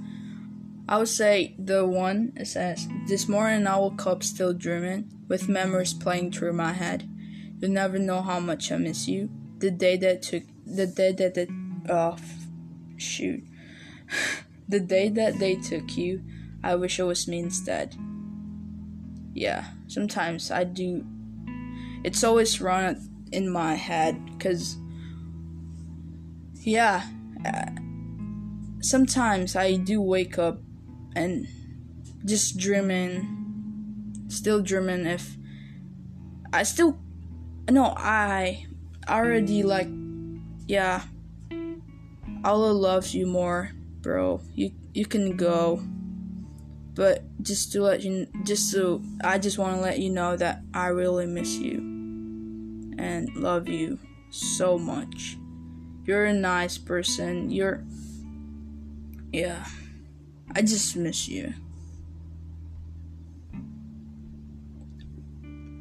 [0.92, 5.48] I would say the one it says, This morning I woke up still dreaming, with
[5.48, 7.10] memories playing through my head.
[7.60, 9.30] You'll never know how much I miss you.
[9.60, 11.48] The day that took, the day that the,
[11.88, 12.18] oh,
[12.98, 13.42] shoot.
[14.68, 16.24] the day that they took you,
[16.62, 17.96] I wish it was me instead.
[19.34, 21.06] Yeah, sometimes I do.
[22.04, 24.76] It's always run in my head, because,
[26.56, 27.08] yeah.
[27.46, 27.72] Uh,
[28.82, 30.60] sometimes I do wake up
[31.16, 31.48] and
[32.26, 35.38] just dreaming, still dreaming if
[36.54, 37.00] I still,
[37.70, 38.66] no, I
[39.08, 39.88] already like,
[40.68, 41.04] yeah,
[42.44, 44.42] Allah loves you more, bro.
[44.54, 45.82] You you can go,
[46.94, 50.62] but just to let you, just so I just want to let you know that
[50.74, 51.78] I really miss you
[52.98, 54.00] and love you
[54.30, 55.38] so much.
[56.04, 57.50] You're a nice person.
[57.50, 57.86] You're
[59.32, 59.66] yeah,
[60.54, 61.54] I just miss you.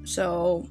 [0.05, 0.69] So,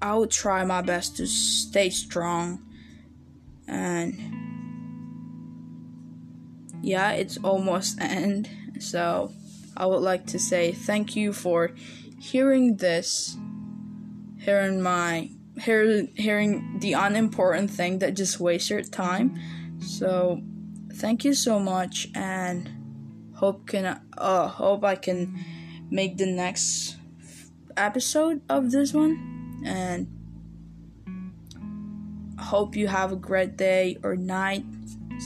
[0.00, 2.60] I will try my best to stay strong.
[3.66, 4.16] And
[6.82, 8.48] yeah, it's almost end.
[8.78, 9.32] So,
[9.76, 11.72] I would like to say thank you for
[12.18, 13.36] hearing this,
[14.38, 15.30] hearing my
[15.60, 19.38] hear, hearing the unimportant thing that just wastes your time.
[19.80, 20.42] So,
[20.94, 22.68] thank you so much, and
[23.34, 25.38] hope can uh hope I can
[25.90, 26.96] make the next
[27.76, 30.08] episode of this one, and
[32.38, 34.64] hope you have a great day or night.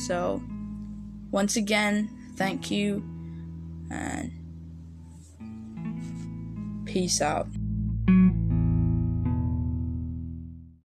[0.06, 0.42] So,
[1.30, 3.02] once again, thank you,
[3.90, 4.32] and
[6.84, 7.48] peace out.